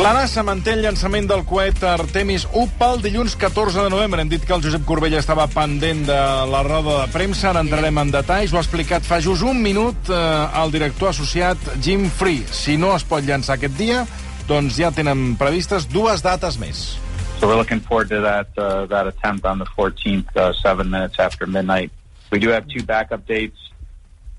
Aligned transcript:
La 0.00 0.14
NASA 0.16 0.40
manté 0.40 0.72
el 0.72 0.80
llançament 0.80 1.26
del 1.28 1.42
coet 1.44 1.82
Artemis 1.84 2.46
1 2.56 2.70
pel 2.80 3.02
dilluns 3.04 3.34
14 3.36 3.82
de 3.84 3.90
novembre. 3.92 4.22
Hem 4.22 4.30
dit 4.32 4.46
que 4.48 4.54
el 4.56 4.62
Josep 4.64 4.86
Corbella 4.88 5.18
estava 5.20 5.44
pendent 5.52 6.06
de 6.08 6.20
la 6.48 6.62
roda 6.64 6.94
de 7.02 7.12
premsa. 7.12 7.50
Ara 7.50 7.60
entrarem 7.60 8.00
en 8.00 8.12
detalls. 8.14 8.54
Ho 8.54 8.56
ha 8.56 8.62
explicat 8.64 9.04
fa 9.04 9.18
just 9.20 9.44
un 9.44 9.60
minut 9.60 10.08
eh, 10.08 10.62
el 10.62 10.72
director 10.72 11.10
associat 11.10 11.68
Jim 11.84 12.06
Free. 12.08 12.46
Si 12.48 12.78
no 12.80 12.94
es 12.96 13.04
pot 13.04 13.28
llançar 13.28 13.58
aquest 13.58 13.76
dia, 13.76 14.06
doncs 14.48 14.78
ja 14.80 14.88
tenen 14.88 15.34
previstes 15.36 15.84
dues 15.92 16.24
dates 16.24 16.56
més. 16.62 16.96
So 17.36 17.50
we're 17.50 17.60
looking 17.60 17.84
forward 17.84 18.08
to 18.08 18.22
that 18.24 18.56
uh, 18.56 18.86
that 18.88 19.04
attempt 19.06 19.44
on 19.44 19.60
the 19.60 19.68
14th, 19.76 20.32
uh, 20.32 20.54
seven 20.62 20.88
minutes 20.88 21.20
after 21.20 21.44
midnight. 21.46 21.92
We 22.32 22.40
do 22.40 22.48
have 22.56 22.72
two 22.72 22.82
backup 22.88 23.28
dates: 23.28 23.68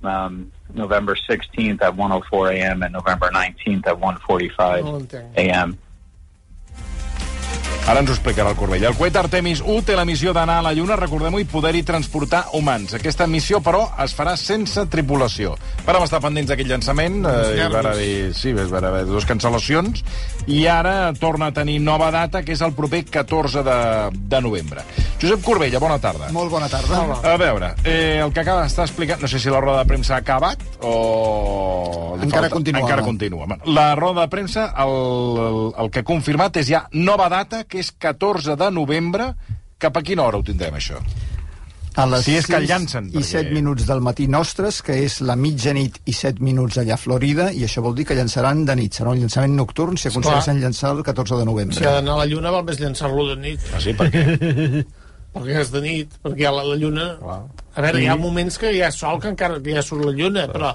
um, 0.02 0.50
November 0.76 1.16
16th 1.16 1.82
at 1.82 1.96
1:04 1.96 2.54
a.m. 2.56 2.84
and 2.84 2.94
November 2.94 3.30
19th 3.32 3.88
at 3.88 4.00
1:45 4.00 4.84
No 4.84 4.92
ho 4.92 5.00
entenc. 5.00 5.38
a.m. 5.38 5.80
Ara 7.92 8.00
ens 8.06 8.08
ho 8.08 8.14
explicarà 8.16 8.54
el 8.54 8.56
Corbella. 8.56 8.88
El 8.88 8.96
coet 8.96 9.18
Artemis 9.20 9.60
1 9.60 9.82
té 9.84 9.98
la 10.00 10.06
missió 10.08 10.32
d'anar 10.32 10.62
a 10.62 10.64
la 10.64 10.72
Lluna, 10.72 10.96
recordem-ho, 10.96 11.42
i 11.44 11.48
poder-hi 11.52 11.82
transportar 11.84 12.46
humans. 12.56 12.94
Aquesta 12.96 13.26
missió, 13.28 13.60
però, 13.60 13.82
es 14.00 14.14
farà 14.16 14.38
sense 14.40 14.86
tripulació. 14.88 15.58
Vàrem 15.84 16.06
estar 16.06 16.22
pendents 16.24 16.48
d'aquell 16.54 16.72
llançament, 16.72 17.18
eh, 17.28 17.58
i 17.58 17.66
va 17.68 17.82
haver, 17.90 18.32
sí, 18.38 18.54
va 18.56 18.80
haver 18.80 19.04
dues 19.10 19.28
cancel·lacions, 19.28 20.06
i 20.48 20.62
ara 20.72 21.12
torna 21.20 21.52
a 21.52 21.56
tenir 21.58 21.82
nova 21.84 22.08
data, 22.16 22.46
que 22.48 22.56
és 22.56 22.64
el 22.64 22.72
proper 22.80 23.04
14 23.12 23.66
de, 23.68 23.78
de 24.16 24.42
novembre. 24.42 24.88
Josep 25.20 25.44
Corbella, 25.44 25.84
bona 25.84 26.00
tarda. 26.00 26.32
Molt 26.32 26.50
bona 26.50 26.72
tarda. 26.72 27.04
A 27.28 27.36
veure, 27.38 27.74
eh, 27.84 28.22
el 28.24 28.32
que 28.32 28.40
acaba 28.46 28.64
d'estar 28.64 28.88
explicant... 28.88 29.20
No 29.22 29.28
sé 29.28 29.38
si 29.38 29.52
la 29.52 29.60
roda 29.60 29.84
de 29.84 29.92
premsa 29.92 30.16
ha 30.16 30.22
acabat 30.24 30.64
o... 30.80 32.16
Encara 32.22 32.50
continua. 32.50 32.82
Encara 32.82 33.04
continua. 33.04 33.46
Bueno, 33.46 33.64
La 33.66 33.94
roda 33.96 34.22
de 34.22 34.32
premsa, 34.32 34.70
el, 34.80 34.96
el, 35.44 35.60
el 35.84 35.92
que 35.92 36.02
ha 36.02 36.08
confirmat 36.08 36.58
és 36.62 36.72
ja 36.72 36.86
nova 36.96 37.28
data, 37.30 37.66
que 37.66 37.81
és 37.82 37.92
14 37.98 38.56
de 38.60 38.72
novembre. 38.72 39.34
Cap 39.82 39.98
a 39.98 40.04
quina 40.06 40.24
hora 40.28 40.38
ho 40.40 40.44
tindrem, 40.46 40.78
això? 40.78 41.02
A 42.00 42.06
les 42.08 42.24
Si 42.24 42.38
és 42.40 42.46
que 42.48 42.56
el 42.56 42.64
6 42.64 42.70
llancen, 42.70 43.08
I 43.12 43.18
perquè- 43.18 43.30
7 43.44 43.52
minuts 43.52 43.84
del 43.90 44.00
matí 44.00 44.28
nostres, 44.32 44.78
que 44.82 44.94
és 45.04 45.18
la 45.28 45.36
mitjanit 45.36 45.98
i 46.08 46.14
7 46.16 46.40
minuts 46.40 46.78
allà 46.80 46.94
a 46.96 46.98
Florida, 47.02 47.50
i 47.52 47.66
això 47.68 47.82
vol 47.84 47.98
dir 47.98 48.06
que 48.08 48.16
llançaran 48.16 48.64
de 48.66 48.76
nit. 48.80 48.94
Serà 48.96 49.12
un 49.12 49.20
llançament 49.20 49.58
nocturn 49.58 49.98
si 50.00 50.08
aconsegueixen 50.08 50.62
llançar 50.62 50.94
el 50.96 51.04
14 51.04 51.36
de 51.42 51.46
novembre. 51.50 51.76
Si 51.76 51.84
ha 51.84 51.98
d'anar 51.98 52.14
a 52.14 52.22
la 52.22 52.28
Lluna 52.32 52.54
val 52.56 52.64
més 52.64 52.80
llançar-lo 52.80 53.28
de 53.34 53.36
nit, 53.42 53.60
Ah, 53.76 53.82
sí? 53.84 53.92
Per 53.94 54.08
què? 54.14 54.24
perquè 55.36 55.60
és 55.66 55.72
de 55.74 55.82
nit, 55.84 56.16
perquè 56.24 56.48
a 56.48 56.52
la, 56.56 56.64
la 56.64 56.76
Lluna... 56.80 57.10
A 57.76 57.82
veure, 57.84 58.00
hi 58.04 58.08
ha 58.08 58.16
moments 58.20 58.58
que 58.60 58.72
hi 58.72 58.82
ha 58.84 58.92
sol 58.92 59.20
que 59.20 59.28
encara 59.34 59.60
que 59.64 59.76
ja 59.76 59.84
surt 59.84 60.06
la 60.06 60.12
Lluna, 60.16 60.48
però 60.52 60.72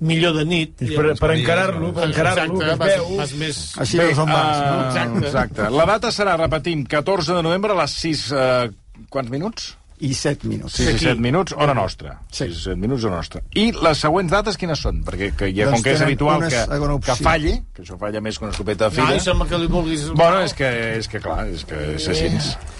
millor 0.00 0.34
de 0.36 0.44
nit. 0.44 0.74
És 0.82 0.94
per, 0.96 1.14
per 1.20 1.30
encarar-lo, 1.36 1.92
per 1.94 2.08
encarar-lo, 2.08 2.58
que 2.58 2.72
es 2.72 2.80
veu. 2.80 3.16
vas 3.20 3.34
més... 3.38 3.60
Així 3.84 4.00
veus 4.00 4.18
on 4.18 4.32
vas, 4.32 4.58
no? 4.58 4.80
ah, 4.80 4.88
Exacte. 4.88 5.26
exacte. 5.26 5.70
La 5.70 5.86
data 5.86 6.10
serà, 6.14 6.36
repetim, 6.40 6.84
14 6.86 7.38
de 7.38 7.46
novembre 7.46 7.72
a 7.76 7.82
les 7.84 7.96
6... 8.02 8.26
Eh, 8.32 8.72
quants 9.10 9.30
minuts? 9.30 9.72
I 10.00 10.10
7 10.14 10.48
minuts. 10.50 10.74
6 10.80 10.88
i 10.88 10.94
aquí. 10.94 11.04
7 11.06 11.20
minuts, 11.22 11.52
hora 11.56 11.74
nostra. 11.74 12.16
Sí. 12.30 12.48
6 12.48 12.56
i 12.56 12.60
7 12.64 12.76
minuts, 12.82 13.04
hora 13.06 13.16
nostra. 13.20 13.40
I 13.54 13.68
les 13.72 14.00
següents 14.02 14.32
dates 14.32 14.56
quines 14.58 14.80
són? 14.82 15.02
Perquè 15.06 15.28
que 15.38 15.48
ja, 15.54 15.68
Doncs 15.70 15.76
com 15.78 15.84
que 15.86 15.92
és 15.94 16.02
habitual 16.02 16.42
que, 16.48 16.62
que 17.06 17.16
falli, 17.22 17.52
que 17.76 17.82
això 17.84 17.98
falla 18.00 18.20
més 18.24 18.38
que 18.38 18.44
una 18.44 18.52
escopeta 18.52 18.88
de 18.90 18.98
No, 18.98 19.06
fira... 19.06 19.16
i 19.16 19.22
sembla 19.22 19.46
que 19.50 19.58
li 19.62 19.68
vulguis... 19.70 20.06
Bueno, 20.18 20.40
és 20.42 20.54
que, 20.58 20.70
és 20.98 21.08
que 21.08 21.20
clar, 21.22 21.46
és 21.48 21.64
que 21.68 21.78
és 21.94 22.08
així. 22.10 22.30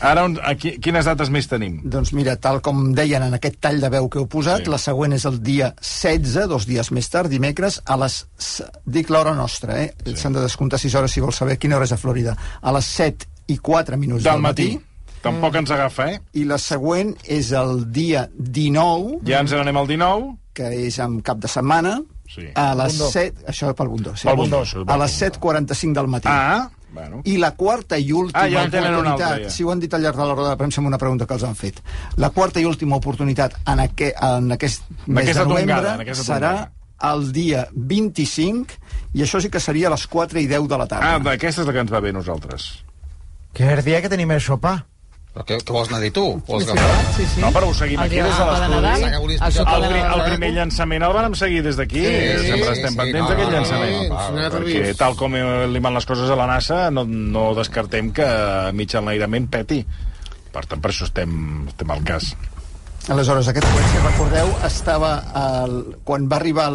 Ara, 0.00 0.24
on, 0.26 0.38
aquí, 0.42 0.74
quines 0.82 1.06
dates 1.06 1.30
més 1.30 1.46
tenim? 1.50 1.80
Doncs 1.84 2.12
mira, 2.18 2.34
tal 2.36 2.60
com 2.64 2.88
deien 2.98 3.22
en 3.28 3.38
aquest 3.38 3.60
tall 3.62 3.78
de 3.80 3.92
veu 3.94 4.08
que 4.10 4.18
heu 4.22 4.26
posat, 4.30 4.64
Sí. 4.64 4.68
sí. 4.68 4.70
la 4.74 4.78
següent 4.82 5.14
és 5.14 5.24
el 5.30 5.38
dia 5.42 5.70
16, 5.80 6.48
dos 6.50 6.66
dies 6.66 6.90
més 6.92 7.08
tard, 7.10 7.30
dimecres, 7.30 7.80
a 7.86 7.96
les... 8.00 8.24
Dic 8.84 9.08
l'hora 9.10 9.32
nostra, 9.38 9.78
eh? 9.84 9.92
S'han 10.18 10.34
de 10.34 10.42
descomptar 10.44 10.78
6 10.82 10.94
hores 10.98 11.14
si 11.14 11.22
vols 11.22 11.36
saber 11.40 11.56
quina 11.62 11.76
hora 11.78 11.86
és 11.88 11.92
a 11.94 11.98
Florida. 12.00 12.34
A 12.60 12.72
les 12.74 12.84
7 12.98 13.30
i 13.54 13.58
4 13.58 13.96
minuts 14.00 14.24
Del 14.24 14.32
del, 14.38 14.42
matí. 14.42 14.68
Tampoc 15.24 15.56
ens 15.56 15.70
agafa, 15.74 16.08
eh? 16.12 16.20
I 16.40 16.44
la 16.48 16.58
següent 16.60 17.14
és 17.26 17.50
el 17.56 17.84
dia 17.92 18.26
19, 18.36 19.20
Ja 19.28 19.40
ens 19.42 19.52
n'anem 19.56 19.76
al 19.80 19.86
19. 19.88 20.34
que 20.54 20.68
és 20.86 20.98
amb 21.02 21.22
cap 21.26 21.38
de 21.42 21.48
setmana, 21.48 22.00
Sí. 22.34 22.46
a 22.54 22.74
les 22.74 22.94
Bundó. 22.98 23.10
7... 23.12 23.44
Això 23.52 23.74
pel 23.76 23.88
bundó, 23.88 24.14
sí. 24.16 24.26
Pel 24.26 24.36
bundó, 24.36 24.62
A 24.88 24.96
les 24.98 25.12
7.45 25.22 25.92
del 25.94 26.06
matí. 26.08 26.26
Ah, 26.30 26.70
bueno. 26.94 27.20
I 27.24 27.36
la 27.38 27.50
quarta 27.54 27.98
i 27.98 28.12
última 28.12 28.40
Ah, 28.44 28.48
ja 28.48 28.62
en 28.64 28.68
oportunitat, 28.72 29.20
altra, 29.20 29.44
ja. 29.44 29.50
si 29.50 29.62
ho 29.64 29.70
han 29.72 29.80
dit 29.80 29.92
al 29.94 30.02
llarg 30.02 30.16
de 30.16 30.24
la 30.24 30.34
roda 30.34 30.50
de 30.50 30.56
premsa 30.56 30.80
amb 30.80 30.88
una 30.88 30.98
pregunta 30.98 31.26
que 31.26 31.34
els 31.34 31.42
han 31.44 31.54
fet, 31.58 31.80
la 32.16 32.30
quarta 32.30 32.60
i 32.60 32.64
última 32.64 32.96
oportunitat 32.96 33.54
en, 33.66 33.80
aqu 33.80 34.12
en 34.20 34.52
aquest 34.52 34.82
En 35.06 35.14
mes 35.14 35.24
aquesta 35.24 35.42
de 35.44 35.48
novembre 35.50 35.74
tongada, 35.74 36.02
en 36.02 36.14
serà 36.14 36.52
tongada. 36.54 36.72
el 37.12 37.32
dia 37.32 37.68
25 37.74 38.78
i 39.14 39.22
això 39.22 39.40
sí 39.42 39.50
que 39.50 39.60
seria 39.60 39.88
a 39.88 39.90
les 39.94 40.06
4 40.06 40.40
i 40.40 40.46
10 40.46 40.68
de 40.68 40.78
la 40.78 40.86
tarda. 40.86 41.14
Ah, 41.16 41.34
aquesta 41.34 41.60
és 41.62 41.66
la 41.66 41.72
que 41.74 41.80
ens 41.84 41.92
va 41.92 42.00
bé 42.00 42.10
a 42.10 42.12
nosaltres. 42.16 42.70
Que 43.52 43.72
el 43.74 43.82
dia 43.84 44.00
que 44.02 44.08
tenim 44.08 44.30
el 44.34 44.40
sopar. 44.40 44.86
Però 45.34 45.42
què, 45.48 45.56
què 45.66 45.74
vols 45.74 45.88
anar 45.90 45.98
a 45.98 46.02
dir 46.04 46.12
tu? 46.14 46.22
Vols 46.46 46.68
agafar? 46.70 46.98
Sí, 47.16 47.24
sí. 47.26 47.40
No, 47.42 47.48
però 47.50 47.66
ho 47.66 47.74
seguim 47.74 47.98
El 47.98 48.06
aquí 48.06 48.20
des 48.22 48.36
de 48.38 48.44
l'estudi. 48.46 49.08
El 49.42 49.86
El, 49.88 49.96
el 50.14 50.22
primer 50.28 50.50
llançament 50.54 51.02
el 51.08 51.14
vam 51.16 51.34
seguir 51.40 51.64
des 51.66 51.80
d'aquí. 51.80 52.04
Sí, 52.06 52.44
Sempre 52.52 52.68
sí, 52.68 52.74
estem 52.76 52.94
sí, 52.94 52.98
pendents 53.00 53.24
no, 53.24 53.32
d'aquell 53.32 53.50
no, 53.50 53.56
llançament. 53.56 53.96
no, 53.96 54.14
no, 54.14 54.28
no, 54.30 54.44
no, 54.44 54.62
perquè 54.62 54.94
tal 55.00 55.18
com 55.18 55.34
li 55.74 55.82
van 55.82 55.98
les 55.98 56.06
coses 56.06 56.30
a 56.30 56.38
la 56.38 56.46
NASA, 56.52 56.78
no, 56.94 57.02
no 57.10 57.48
descartem 57.58 58.12
que 58.14 58.28
mig 58.78 58.94
enlairament 58.94 59.50
peti. 59.50 59.80
Per 60.54 60.62
tant, 60.70 60.78
per 60.78 60.92
això 60.94 61.08
estem, 61.10 61.34
estem 61.72 61.90
al 61.90 62.06
cas. 62.06 62.30
Aleshores, 63.04 63.48
aquest 63.50 63.66
coet, 63.68 63.88
si 63.92 63.98
recordeu, 64.00 64.48
estava 64.64 65.10
el, 65.36 65.74
quan 66.08 66.24
va 66.30 66.38
arribar 66.38 66.70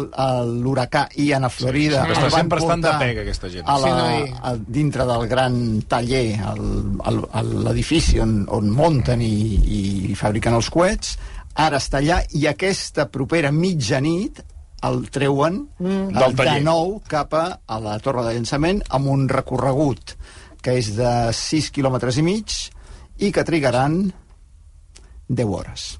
l'huracà 0.46 1.08
Ian 1.18 1.42
a 1.44 1.50
Florida. 1.50 2.04
sempre 2.04 2.14
està- 2.14 2.24
el 2.24 2.30
van 2.30 2.40
sempre 2.40 2.58
estan 2.60 2.80
de 2.84 2.92
pega, 3.00 3.22
aquesta 3.22 3.48
gent. 3.50 3.64
A 3.68 3.78
la, 3.78 3.88
Sí, 3.90 4.32
a, 4.42 4.52
dintre 4.68 5.06
del 5.06 5.26
gran 5.26 5.82
taller, 5.88 6.38
el- 6.52 7.64
l'edifici 7.64 8.20
on, 8.20 8.46
on 8.48 8.70
munten 8.70 9.20
i, 9.20 10.10
i 10.10 10.14
fabriquen 10.14 10.54
els 10.54 10.70
coets. 10.70 11.16
Ara 11.54 11.78
està 11.82 11.98
allà 11.98 12.20
i 12.30 12.46
aquesta 12.46 13.08
propera 13.10 13.50
mitjanit 13.50 14.38
el 14.86 15.10
treuen 15.10 15.66
mm. 15.78 16.12
Del 16.14 16.36
taller. 16.36 16.54
de 16.54 16.60
nou 16.64 17.00
cap 17.08 17.34
a, 17.34 17.58
a 17.66 17.80
la 17.80 17.98
torre 17.98 18.22
de 18.24 18.34
llançament 18.38 18.84
amb 18.88 19.08
un 19.10 19.26
recorregut 19.28 20.14
que 20.62 20.78
és 20.78 20.94
de 20.96 21.32
6 21.34 21.72
quilòmetres 21.74 22.16
i 22.18 22.22
mig 22.22 22.54
i 23.18 23.32
que 23.32 23.42
trigaran 23.44 24.12
10 25.28 25.44
hores. 25.50 25.98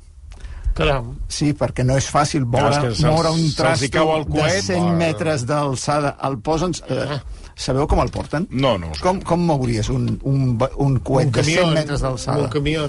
Caram. 0.75 1.15
Sí, 1.29 1.53
perquè 1.53 1.85
no 1.85 1.97
és 1.99 2.07
fàcil 2.11 2.47
Clar, 2.49 2.71
moure, 2.71 2.93
és 2.93 3.03
moure 3.05 3.31
un 3.35 3.51
trasto 3.57 3.85
de 3.87 4.25
coet, 4.31 4.63
100 4.65 4.83
mare. 4.85 4.97
metres 4.97 5.47
d'alçada. 5.47 6.17
El 6.25 6.39
posen... 6.39 6.73
Eh, 6.89 7.21
sabeu 7.61 7.87
com 7.87 8.01
el 8.01 8.09
porten? 8.11 8.47
No, 8.51 8.79
no. 8.79 8.93
Com, 9.03 9.21
com 9.21 9.41
mouries 9.45 9.89
un, 9.93 10.19
un, 10.25 10.59
un 10.77 10.99
coet 11.01 11.27
Un 11.27 11.33
de 11.33 11.41
camió. 11.41 11.65
100 11.67 11.75
metres 11.75 12.01
Un 12.01 12.09
d'alçada? 12.09 12.49
camió. 12.51 12.87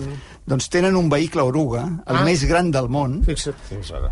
Doncs 0.48 0.70
tenen 0.74 0.96
un 0.98 1.08
vehicle 1.10 1.42
oruga, 1.46 1.84
el 2.08 2.16
Ah. 2.18 2.24
més 2.26 2.44
gran 2.50 2.72
del 2.72 2.88
món, 2.90 3.20
Fixa't. 3.24 3.56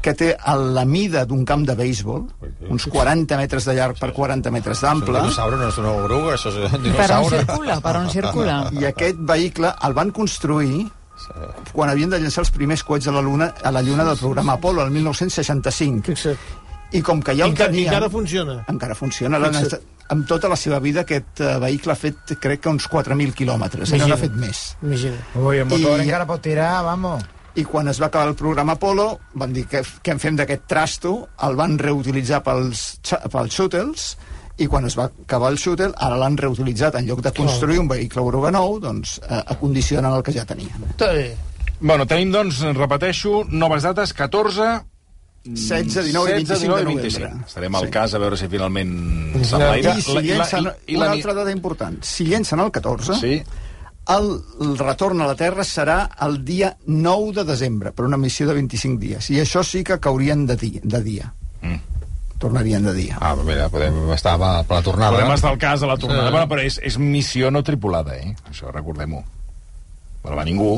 que 0.01 0.13
té 0.13 0.36
a 0.40 0.56
la 0.56 0.86
mida 0.86 1.25
d'un 1.25 1.44
camp 1.44 1.66
de 1.66 1.74
béisbol, 1.75 2.28
uns 2.69 2.86
40 2.86 3.36
metres 3.38 3.66
de 3.66 3.74
llarg 3.74 3.97
per 4.00 4.13
40 4.13 4.51
metres 4.51 4.80
d'ample, 4.81 5.18
Un 5.18 5.24
dinosaure 5.24 5.57
no 5.57 5.68
és 5.69 5.78
una 5.80 5.91
oruga, 5.91 6.36
això 6.36 6.50
és 6.50 6.56
un 6.56 6.69
Per 6.69 6.78
on 6.78 6.84
dinosaure. 6.84 7.40
circula? 7.40 7.80
Per 7.81 7.96
on 7.97 8.09
circula? 8.09 8.69
i 8.80 8.86
aquest 8.86 9.18
vehicle 9.18 9.74
el 9.84 9.94
van 9.94 10.12
construir 10.12 10.88
quan 11.74 11.90
havien 11.90 12.09
de 12.09 12.19
llançar 12.19 12.44
els 12.46 12.52
primers 12.56 12.84
coets 12.84 13.07
a 13.07 13.13
la 13.16 13.22
Luna, 13.22 13.52
a 13.63 13.72
la 13.72 13.81
Lluna 13.81 14.06
del 14.07 14.18
programa 14.18 14.53
Apollo, 14.59 14.85
el 14.85 14.91
1965. 14.91 16.06
Fixa't. 16.13 16.38
I 16.91 17.02
com 17.06 17.22
que 17.22 17.35
ja 17.38 17.46
el 17.46 17.53
tenien... 17.53 17.88
encara 17.91 18.09
funciona. 18.09 18.63
encara 18.68 18.96
funciona. 18.97 19.40
Fixa't. 19.50 19.81
Amb 20.09 20.25
tota 20.25 20.50
la 20.50 20.56
seva 20.57 20.80
vida 20.81 21.03
aquest 21.03 21.41
eh, 21.46 21.52
vehicle 21.62 21.94
ha 21.94 21.96
fet, 22.00 22.31
crec 22.41 22.63
que 22.63 22.72
uns 22.72 22.88
4.000 22.90 23.35
quilòmetres, 23.38 23.91
i 23.94 24.00
no 24.02 24.07
n'ha 24.09 24.18
fet 24.18 24.34
més. 24.34 24.62
Imagina. 24.81 25.19
Ui, 25.38 25.59
el 25.59 25.68
motor 25.69 26.00
I- 26.00 26.07
encara 26.07 26.25
pot 26.25 26.41
tirar, 26.41 26.80
vamos. 26.88 27.28
I 27.59 27.63
quan 27.66 27.88
es 27.91 28.00
va 28.01 28.07
acabar 28.07 28.30
el 28.31 28.36
programa 28.40 28.74
Apollo, 28.78 29.06
van 29.38 29.54
dir 29.54 29.68
que 29.69 29.83
què 29.83 30.13
en 30.15 30.19
fem 30.22 30.36
d'aquest 30.39 30.65
trasto, 30.69 31.13
el 31.45 31.56
van 31.60 31.77
reutilitzar 31.77 32.42
pels, 32.45 32.83
pels 33.06 33.54
shuttles, 33.54 34.10
i 34.59 34.67
quan 34.67 34.85
es 34.85 34.95
va 35.00 35.06
acabar 35.09 35.50
el 35.51 35.57
shuttle, 35.57 35.91
ara 35.97 36.17
l'han 36.19 36.38
reutilitzat, 36.38 36.95
en 37.00 37.07
lloc 37.07 37.21
de 37.25 37.31
construir 37.33 37.79
un 37.79 37.88
vehicle 37.88 38.21
oruga 38.21 38.51
nou, 38.51 38.79
doncs 38.79 39.19
eh, 39.23 39.41
acondicionen 39.56 40.11
el 40.13 40.23
que 40.23 40.33
ja 40.35 40.45
tenien. 40.45 40.85
Bé. 41.00 41.35
Bueno, 41.79 42.06
tenim, 42.06 42.31
doncs, 42.31 42.61
repeteixo, 42.75 43.45
noves 43.50 43.83
dates, 43.83 44.13
14... 44.13 44.79
16, 45.41 46.03
19 46.11 46.29
i 46.29 46.33
25 46.44 46.75
de 46.75 46.83
novembre. 46.83 47.29
Estarem 47.47 47.75
al 47.79 47.85
Sí. 47.85 47.91
cas 47.91 48.13
a 48.13 48.19
veure 48.19 48.35
si 48.38 48.50
finalment 48.51 48.91
s'enlaira. 49.47 49.94
I 49.97 50.01
si 50.03 50.17
llencen, 50.21 50.67
i 50.85 50.95
una 50.97 51.05
la- 51.05 51.12
altra 51.13 51.33
dada 51.33 51.51
important, 51.51 52.03
si 52.03 52.25
llencen 52.25 52.59
el 52.59 52.69
14, 52.71 53.15
Sí? 53.15 53.41
El, 54.09 54.41
el 54.62 54.77
retorn 54.77 55.21
a 55.21 55.27
la 55.27 55.35
Terra 55.35 55.63
serà 55.63 56.09
el 56.25 56.44
dia 56.44 56.75
9 56.88 57.31
de 57.39 57.44
desembre, 57.45 57.91
per 57.94 58.05
una 58.05 58.17
missió 58.17 58.47
de 58.47 58.55
25 58.55 59.00
dies. 59.00 59.29
I 59.29 59.39
això 59.39 59.63
sí 59.63 59.83
que 59.83 60.00
caurien 60.00 60.45
de 60.45 60.55
dia. 60.57 60.81
De 60.83 61.01
dia. 61.03 61.33
Mm. 62.39 62.41
Tornarien 62.41 62.83
de 62.88 62.94
dia. 62.95 63.18
Ah, 63.19 63.33
però 63.36 63.44
mira, 63.44 63.68
podem 63.69 64.12
estar 64.15 64.38
per 64.39 64.77
la 64.77 64.81
tornada. 64.81 65.12
Podem 65.18 65.33
estar 65.36 65.51
al 65.51 65.57
cas 65.59 65.81
de 65.81 65.88
la 65.88 65.97
tornada. 65.97 66.27
Sí. 66.30 66.31
Bueno, 66.31 66.47
però 66.47 66.63
és, 66.63 66.80
és 66.81 66.97
missió 66.97 67.51
no 67.51 67.62
tripulada, 67.63 68.15
eh? 68.15 68.33
Això, 68.50 68.71
recordem-ho. 68.71 69.24
Bueno, 70.24 70.38
va 70.38 70.45
ningú. 70.45 70.77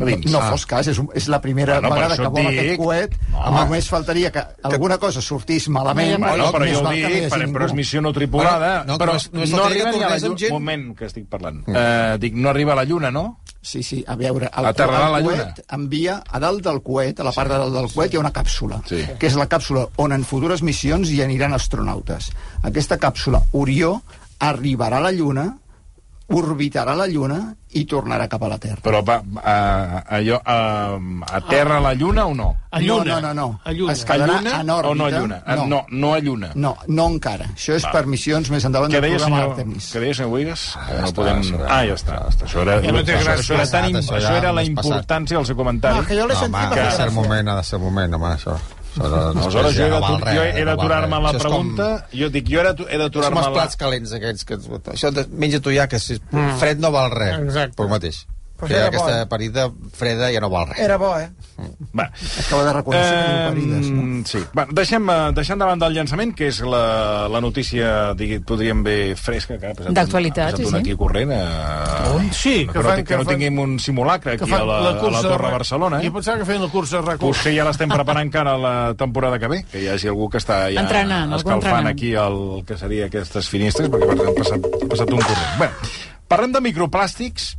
A 0.00 0.04
dins. 0.06 0.30
No 0.32 0.38
Ah. 0.40 0.50
fos 0.50 0.64
cas, 0.64 0.86
és, 0.88 0.96
un, 0.98 1.10
és 1.14 1.26
la 1.28 1.42
primera 1.42 1.74
Bueno, 1.80 1.94
vegada 1.94 2.16
que 2.16 2.22
et 2.22 2.28
vola 2.30 2.50
dic. 2.50 2.60
aquest 2.60 2.78
coet. 2.80 3.16
No. 3.32 3.50
Només 3.50 3.88
faltaria 3.90 4.30
que 4.32 4.42
alguna 4.62 4.96
cosa 4.96 5.20
sortís 5.20 5.68
malament. 5.68 6.16
Bueno, 6.22 6.46
però 6.54 6.64
jo 6.72 6.78
ho 6.78 6.82
no 6.84 6.90
dic, 6.90 7.28
per, 7.28 7.40
però 7.52 7.66
és 7.66 7.74
missió 7.74 8.00
no 8.00 8.12
tripulada, 8.12 8.84
Bueno, 8.84 8.92
no, 8.94 8.98
però 8.98 9.18
només 9.32 9.50
no 9.50 9.58
faltaria 9.58 9.82
arriba 9.82 9.90
ni 9.98 10.04
a 10.04 10.08
la 10.08 10.18
lluna. 10.18 10.38
gent. 10.38 10.52
moment, 10.52 10.96
que 10.96 11.04
estic 11.04 11.26
parlant. 11.28 11.64
Eh, 11.68 12.16
dic, 12.18 12.32
no 12.34 12.48
arriba 12.48 12.72
a 12.72 12.76
la 12.76 12.84
lluna, 12.84 13.10
no? 13.10 13.40
Sí, 13.62 13.82
sí, 13.82 14.02
a 14.08 14.14
veure, 14.16 14.48
el, 14.56 14.64
Aterrarà 14.70 15.06
el 15.08 15.12
la 15.12 15.20
coet 15.22 15.38
Lluna. 15.38 15.64
envia, 15.76 16.14
a 16.26 16.38
dalt 16.40 16.62
del 16.64 16.78
coet, 16.82 17.20
a 17.20 17.24
la 17.24 17.32
part 17.32 17.50
de 17.52 17.58
dalt 17.58 17.74
del 17.74 17.90
coet, 17.92 18.12
hi 18.14 18.16
ha 18.16 18.20
una 18.20 18.32
càpsula, 18.32 18.80
Sí. 18.88 19.02
que 19.18 19.26
és 19.26 19.34
la 19.36 19.46
càpsula 19.48 19.86
on 19.96 20.12
en 20.12 20.24
futures 20.24 20.62
missions 20.62 21.10
hi 21.10 21.20
aniran 21.22 21.52
astronautes. 21.52 22.30
Aquesta 22.62 22.96
càpsula, 22.98 23.42
Orió, 23.52 24.02
arribarà 24.38 24.96
a 24.96 25.00
la 25.00 25.12
Lluna, 25.12 25.58
orbitarà 26.32 26.94
la 26.94 27.06
Lluna 27.10 27.54
i 27.74 27.84
tornarà 27.86 28.26
cap 28.30 28.42
a 28.42 28.48
la 28.50 28.58
Terra. 28.58 28.80
Però 28.82 29.00
va, 29.06 29.20
a, 29.42 30.02
allò, 30.16 30.40
a, 30.42 30.56
a 31.26 31.40
terra 31.48 31.76
a 31.76 31.80
la 31.80 31.92
lluna 31.94 32.24
o 32.26 32.34
no? 32.34 32.48
A 32.70 32.80
lluna. 32.80 33.04
No, 33.04 33.20
no, 33.20 33.28
no, 33.28 33.34
no. 33.34 33.60
A 33.64 33.70
lluna. 33.72 33.92
Es 33.92 34.04
quedarà 34.04 34.38
a 34.38 34.42
lluna 34.42 34.60
en 34.60 34.70
òrbita. 34.70 34.90
o 34.90 34.94
no 34.94 35.04
a 35.06 35.10
lluna? 35.10 35.42
Ah, 35.46 35.56
No, 35.66 35.86
no 35.90 36.14
a 36.14 36.18
lluna. 36.18 36.50
No, 36.54 36.76
no 36.88 37.06
encara. 37.08 37.46
Això 37.54 37.74
és 37.78 37.84
Va. 37.86 37.92
per 37.92 38.06
missions 38.06 38.50
més 38.50 38.64
endavant 38.66 38.90
del 38.90 39.00
programa 39.00 39.36
senyor, 39.36 39.50
Artemis. 39.52 39.90
què 39.94 40.00
deia, 40.02 40.14
senyor 40.14 40.30
Buigas? 40.30 40.64
Ah, 40.76 40.86
Que 40.86 40.94
ja 40.94 41.00
no 41.00 41.06
està, 41.06 41.14
podem... 41.20 41.42
ja- 41.42 41.66
Ah, 41.68 41.84
ja 41.86 41.94
està. 41.94 42.18
està. 42.28 42.46
Això 42.50 42.62
era, 42.66 42.80
Ja 42.82 42.92
no 42.92 43.04
té 43.04 43.14
això, 43.14 43.24
gràcia. 43.24 43.38
això 43.38 43.54
era, 43.54 43.70
tan, 43.70 43.94
Això 44.00 44.36
era 44.40 44.52
la 44.52 44.64
importància 44.64 45.36
del 45.38 45.46
seu 45.46 45.56
comentari. 45.56 45.96
No, 46.00 46.06
que 46.06 46.14
jo 46.18 46.26
l'he 46.26 46.34
No, 46.34 46.40
sentit 46.40 46.56
home, 46.72 46.80
ha 46.80 46.84
de 46.90 46.96
ser 46.96 47.10
moment, 47.12 47.48
ha 47.48 47.56
de 47.56 47.62
ser 47.64 47.78
moment, 47.78 48.14
home, 48.14 48.26
això. 48.34 48.58
No, 49.08 49.40
Aleshores, 49.42 49.74
jo 49.76 49.84
he 49.86 49.90
no 49.90 50.00
d'atu- 50.00 50.24
res, 50.24 50.34
jo 50.36 50.42
he 50.44 50.64
no 50.64 50.66
val 50.66 50.76
d'aturar-me 50.76 51.16
res. 51.16 51.22
la 51.24 51.30
és 51.30 51.42
com- 51.42 51.50
pregunta. 51.50 52.06
Jo 52.12 52.28
dic, 52.30 52.48
jo 52.50 52.60
he 52.60 52.64
d'atu- 52.64 52.88
he 52.88 52.92
És 52.94 52.98
com 52.98 53.06
d'aturar-me 53.06 53.40
els 53.40 53.46
la... 53.46 53.52
plats 53.54 53.76
calents 53.76 54.12
aquells 54.12 54.44
que... 54.44 54.58
Això 54.92 55.10
de, 55.14 55.26
menja 55.32 55.60
tu 55.60 55.70
ja, 55.72 55.86
que 55.88 55.98
si 55.98 56.18
fred 56.60 56.78
no 56.78 56.90
val 56.92 57.10
res. 57.10 57.38
Exacte. 57.40 57.76
Per 57.80 57.88
mateix. 57.88 58.26
Però 58.60 58.68
Que 58.68 58.76
aquesta 58.90 59.22
bo, 59.22 59.28
parida 59.30 59.62
freda 59.96 60.26
ja 60.34 60.40
no 60.44 60.50
val 60.52 60.66
res. 60.68 60.80
Era 60.84 60.98
bo, 61.00 61.14
eh? 61.16 61.30
Va. 61.96 62.04
Acaba 62.42 62.64
de 62.66 62.72
reconèixer 62.76 63.14
que 63.14 63.30
diu 63.30 63.46
parides, 63.48 63.86
no? 63.90 64.02
Eh, 64.02 64.22
sí. 64.28 64.42
Bueno, 64.52 64.72
deixem, 64.76 65.08
eh, 65.08 65.30
deixem 65.32 65.58
davant 65.62 65.80
del 65.80 65.94
llançament, 65.96 66.34
que 66.36 66.48
és 66.52 66.60
la, 66.60 67.26
la 67.32 67.40
notícia, 67.40 68.12
digui, 68.12 68.38
podríem 68.44 68.82
dir, 68.84 69.16
fresca, 69.16 69.56
que 69.56 69.70
ha 69.70 69.72
passat, 69.78 69.94
D'actualitat, 69.96 70.58
sí, 70.60 70.66
un 70.68 70.74
sí. 70.74 70.76
aquí 70.76 70.94
corrent. 70.94 71.32
Eh, 72.00 72.28
Sí, 72.32 72.66
que, 72.66 72.80
fan- 72.82 72.96
que, 72.96 73.04
que 73.04 73.16
no 73.16 73.24
fan- 73.24 73.34
tinguem 73.34 73.58
un 73.58 73.78
simulacre 73.78 74.32
aquí 74.34 74.44
a 74.44 74.46
fan 74.46 74.66
la, 74.66 74.78
a 74.78 74.80
la 74.92 75.00
cursa 75.00 75.22
Torre 75.22 75.46
de- 75.46 75.52
Barcelona. 75.52 76.00
Jo 76.00 76.06
Eh? 76.08 76.10
pensava 76.12 76.38
que 76.38 76.44
feien 76.44 76.62
la 76.62 76.68
cursa 76.68 76.96
de 77.00 77.10
recurs. 77.12 77.36
Potser 77.38 77.54
ja 77.56 77.64
l'estem 77.64 77.88
preparant 77.90 78.26
encara 78.26 78.56
la 78.58 78.94
temporada 78.94 79.38
que 79.38 79.48
ve, 79.48 79.64
que 79.70 79.82
hi 79.82 79.88
hagi 79.88 80.08
algú 80.08 80.28
que 80.30 80.38
està 80.38 80.62
ja 80.72 80.80
Entrenant, 80.80 81.32
escalfant 81.34 81.62
entrenant. 81.62 81.86
aquí 81.88 82.12
el 82.14 82.64
que 82.66 82.76
seria 82.78 83.06
aquestes 83.06 83.48
finestres, 83.48 83.90
perquè 83.90 84.06
per 84.06 84.16
exemple, 84.16 84.30
ha 84.30 84.42
passat, 84.44 84.84
ha 84.84 84.88
passat 84.94 85.12
un 85.12 85.20
corrent. 85.20 85.58
Bé, 85.60 85.70
parlem 86.28 86.52
de 86.52 86.60
microplàstics, 86.60 87.56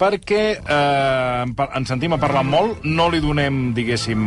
perquè 0.00 0.44
eh, 0.56 1.66
ens 1.76 1.90
sentim 1.92 2.14
a 2.16 2.20
parlar 2.20 2.42
molt, 2.48 2.86
no 2.88 3.10
li 3.12 3.20
donem, 3.20 3.70
diguéssim, 3.76 4.20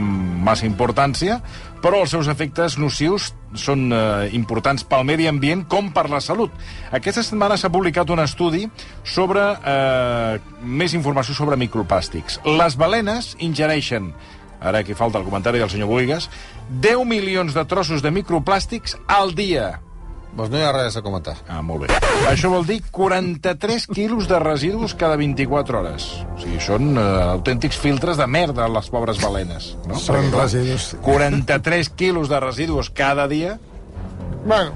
massa 0.46 0.68
importància, 0.70 1.40
però 1.84 2.04
els 2.04 2.14
seus 2.14 2.30
efectes 2.32 2.78
nocius 2.80 3.32
són 3.60 3.90
eh, 3.90 4.30
importants 4.38 4.86
pel 4.88 5.04
medi 5.10 5.28
ambient 5.30 5.66
com 5.70 5.90
per 5.94 6.06
la 6.14 6.22
salut. 6.24 6.54
Aquesta 6.94 7.26
setmana 7.26 7.58
s'ha 7.58 7.74
publicat 7.74 8.14
un 8.14 8.22
estudi 8.24 8.68
sobre 9.04 9.44
eh, 9.58 10.40
més 10.62 10.94
informació 10.94 11.36
sobre 11.38 11.60
microplàstics. 11.60 12.40
Les 12.62 12.78
balenes 12.80 13.34
ingereixen 13.42 14.14
ara 14.64 14.80
aquí 14.80 14.96
falta 14.96 15.20
el 15.20 15.26
comentari 15.28 15.60
del 15.60 15.70
senyor 15.70 15.90
Boigas, 15.92 16.30
10 16.80 17.04
milions 17.06 17.54
de 17.54 17.66
trossos 17.68 18.02
de 18.02 18.14
microplàstics 18.16 18.96
al 19.12 19.36
dia. 19.36 19.83
Doncs 20.34 20.50
no 20.50 20.58
hi 20.58 20.64
ha 20.66 20.72
res 20.74 20.96
a 20.98 21.04
comentar. 21.06 21.36
Ah, 21.48 21.62
molt 21.66 21.86
bé. 21.86 21.98
Això 22.30 22.50
vol 22.50 22.66
dir 22.66 22.80
43 22.92 23.86
quilos 23.94 24.30
de 24.30 24.40
residus 24.42 24.96
cada 24.98 25.18
24 25.22 25.82
hores. 25.82 26.08
O 26.34 26.40
sigui, 26.42 26.62
són 26.64 26.96
uh, 26.98 27.36
autèntics 27.36 27.78
filtres 27.78 28.18
de 28.18 28.26
merda, 28.26 28.66
les 28.72 28.90
pobres 28.94 29.22
balenes. 29.22 29.74
No? 29.86 30.00
Són 30.02 30.32
Perquè, 30.32 30.40
residus. 30.42 30.88
43 31.06 31.94
quilos 32.00 32.34
de 32.34 32.42
residus 32.42 32.90
cada 32.90 33.28
dia. 33.30 33.60
Bueno, 34.44 34.74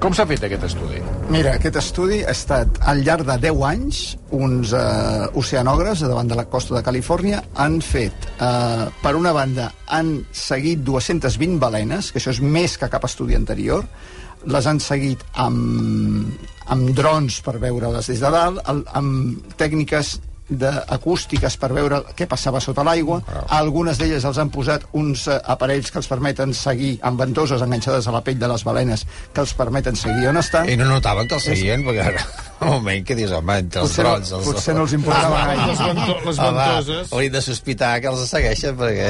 Com 0.00 0.14
s'ha 0.16 0.24
fet 0.24 0.40
aquest 0.46 0.62
estudi? 0.64 0.96
Mira, 1.28 1.50
aquest 1.58 1.74
estudi 1.76 2.22
ha 2.24 2.32
estat 2.32 2.78
al 2.88 3.02
llarg 3.04 3.26
de 3.28 3.34
10 3.42 3.58
anys, 3.68 3.98
uns 4.32 4.70
eh, 4.72 5.26
oceanògrafs 5.36 6.06
davant 6.06 6.30
de 6.30 6.38
la 6.38 6.46
costa 6.48 6.72
de 6.72 6.80
Califòrnia 6.86 7.42
han 7.60 7.76
fet, 7.84 8.24
eh, 8.40 8.86
per 9.02 9.12
una 9.18 9.34
banda, 9.36 9.66
han 9.92 10.14
seguit 10.32 10.80
220 10.88 11.60
balenes, 11.60 12.08
que 12.14 12.22
això 12.22 12.32
és 12.32 12.40
més 12.40 12.78
que 12.80 12.88
cap 12.88 13.04
estudi 13.04 13.36
anterior, 13.36 13.84
les 14.46 14.66
han 14.66 14.80
seguit 14.80 15.22
amb, 15.34 16.48
amb 16.72 16.90
drons 16.96 17.40
per 17.44 17.58
veure-les 17.60 18.10
des 18.12 18.20
de 18.22 18.32
dalt, 18.32 18.60
el, 18.70 18.84
amb 18.96 19.54
tècniques 19.60 20.18
acústiques 20.90 21.56
per 21.56 21.70
veure 21.72 22.00
què 22.16 22.26
passava 22.26 22.60
sota 22.60 22.82
l'aigua. 22.82 23.20
A 23.46 23.58
algunes 23.58 23.98
d'elles 23.98 24.24
els 24.24 24.38
han 24.38 24.50
posat 24.50 24.86
uns 24.92 25.28
eh, 25.28 25.38
aparells 25.46 25.90
que 25.90 26.00
els 26.02 26.10
permeten 26.10 26.54
seguir 26.54 26.98
amb 27.02 27.20
ventoses 27.20 27.62
enganxades 27.62 28.08
a 28.08 28.12
la 28.12 28.22
pell 28.26 28.38
de 28.38 28.48
les 28.50 28.64
balenes 28.64 29.06
que 29.32 29.44
els 29.44 29.54
permeten 29.54 29.96
seguir 29.96 30.28
on 30.28 30.40
estan. 30.42 30.68
I 30.68 30.76
no 30.76 30.88
notaven 30.90 31.28
que 31.28 31.38
els 31.38 31.44
seguien, 31.52 31.86
perquè 31.86 32.06
ara, 32.12 32.24
un 32.60 32.68
moment 32.74 33.04
que 33.06 33.14
dius, 33.16 33.30
home, 33.32 33.54
entre 33.64 33.80
els 33.82 33.90
Potser 33.90 34.04
no- 34.04 34.10
drons... 34.16 34.32
Els... 34.36 34.46
potser 34.50 34.74
no 34.76 34.82
els 34.84 34.92
importava 34.96 35.38
Ah, 35.40 35.46
gaire. 35.50 35.66
Les 35.70 35.78
vento- 35.80 36.16
les 36.26 36.40
ventoses. 36.44 37.12
Hauríem 37.12 37.32
de 37.32 37.42
sospitar 37.42 37.92
que 38.02 38.10
els 38.12 38.24
segueixen, 38.28 38.76
perquè... 38.76 39.08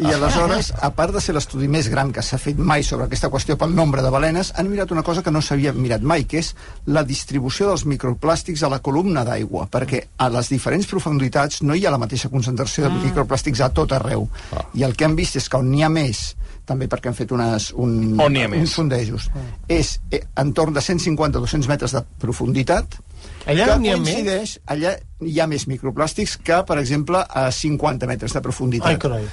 I 0.00 0.12
aleshores, 0.14 0.72
a 0.80 0.90
part 0.96 1.12
de 1.14 1.20
ser 1.20 1.34
l'estudi 1.36 1.68
més 1.68 1.88
gran 1.92 2.12
que 2.12 2.22
s'ha 2.24 2.38
fet 2.40 2.58
mai 2.58 2.82
sobre 2.86 3.06
aquesta 3.08 3.30
qüestió 3.32 3.56
pel 3.60 3.74
nombre 3.76 4.02
de 4.02 4.10
balenes, 4.14 4.52
han 4.56 4.70
mirat 4.72 4.90
una 4.94 5.02
cosa 5.06 5.22
que 5.22 5.30
no 5.34 5.42
s'havia 5.44 5.72
mirat 5.76 6.02
mai, 6.02 6.24
que 6.24 6.40
és 6.40 6.52
la 6.86 7.04
distribució 7.04 7.68
dels 7.72 7.84
microplàstics 7.88 8.62
a 8.64 8.70
la 8.72 8.80
columna 8.80 9.24
d'aigua, 9.28 9.66
perquè 9.72 10.04
a 10.18 10.30
les 10.32 10.48
diferents 10.52 10.86
profunditats 10.88 11.62
no 11.62 11.74
hi 11.76 11.84
ha 11.86 11.92
la 11.94 12.00
mateixa 12.00 12.30
concentració 12.32 12.88
de 12.88 12.94
microplàstics 13.08 13.60
a 13.64 13.70
tot 13.74 13.92
arreu. 13.92 14.28
I 14.74 14.84
el 14.88 14.96
que 14.96 15.04
han 15.08 15.16
vist 15.18 15.36
és 15.36 15.48
que 15.48 15.60
on 15.60 15.68
n'hi 15.70 15.82
ha 15.84 15.90
més, 15.92 16.32
també 16.66 16.86
perquè 16.88 17.10
han 17.10 17.16
fet 17.18 17.32
unes, 17.34 17.70
un, 17.74 18.14
uns 18.62 18.74
sondejos, 18.78 19.28
és 19.68 19.96
eh, 20.10 20.20
entorn 20.38 20.72
de 20.76 20.80
150-200 20.80 21.68
metres 21.68 21.92
de 21.96 22.02
profunditat, 22.22 22.98
Allà 23.46 23.66
que 23.72 23.78
n'hi 23.82 23.90
ha 23.90 23.96
més? 23.98 24.08
coincideix, 24.12 24.52
allà 24.66 24.92
hi 25.26 25.40
ha 25.40 25.46
més 25.50 25.66
microplàstics 25.70 26.36
que, 26.42 26.60
per 26.66 26.78
exemple, 26.78 27.18
a 27.28 27.48
50 27.52 28.06
metres 28.10 28.32
de 28.34 28.40
profunditat 28.42 28.88
Ai, 28.94 28.98
carai. 29.02 29.26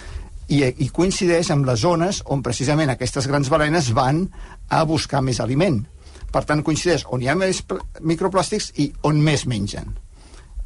i, 0.49 0.63
i 0.85 0.89
coincideix 0.89 1.49
amb 1.53 1.65
les 1.69 1.79
zones 1.85 2.23
on 2.25 2.41
precisament 2.45 2.89
aquestes 2.89 3.27
grans 3.29 3.49
balenes 3.49 3.91
van 3.93 4.25
a 4.69 4.83
buscar 4.85 5.21
més 5.21 5.39
aliment. 5.39 5.83
Per 6.29 6.43
tant, 6.45 6.61
coincideix 6.65 7.05
on 7.09 7.21
hi 7.21 7.29
ha 7.29 7.35
més 7.37 7.61
pl- 7.65 7.81
microplàstics 8.01 8.71
i 8.77 8.91
on 9.09 9.21
més 9.25 9.45
mengen. 9.49 9.95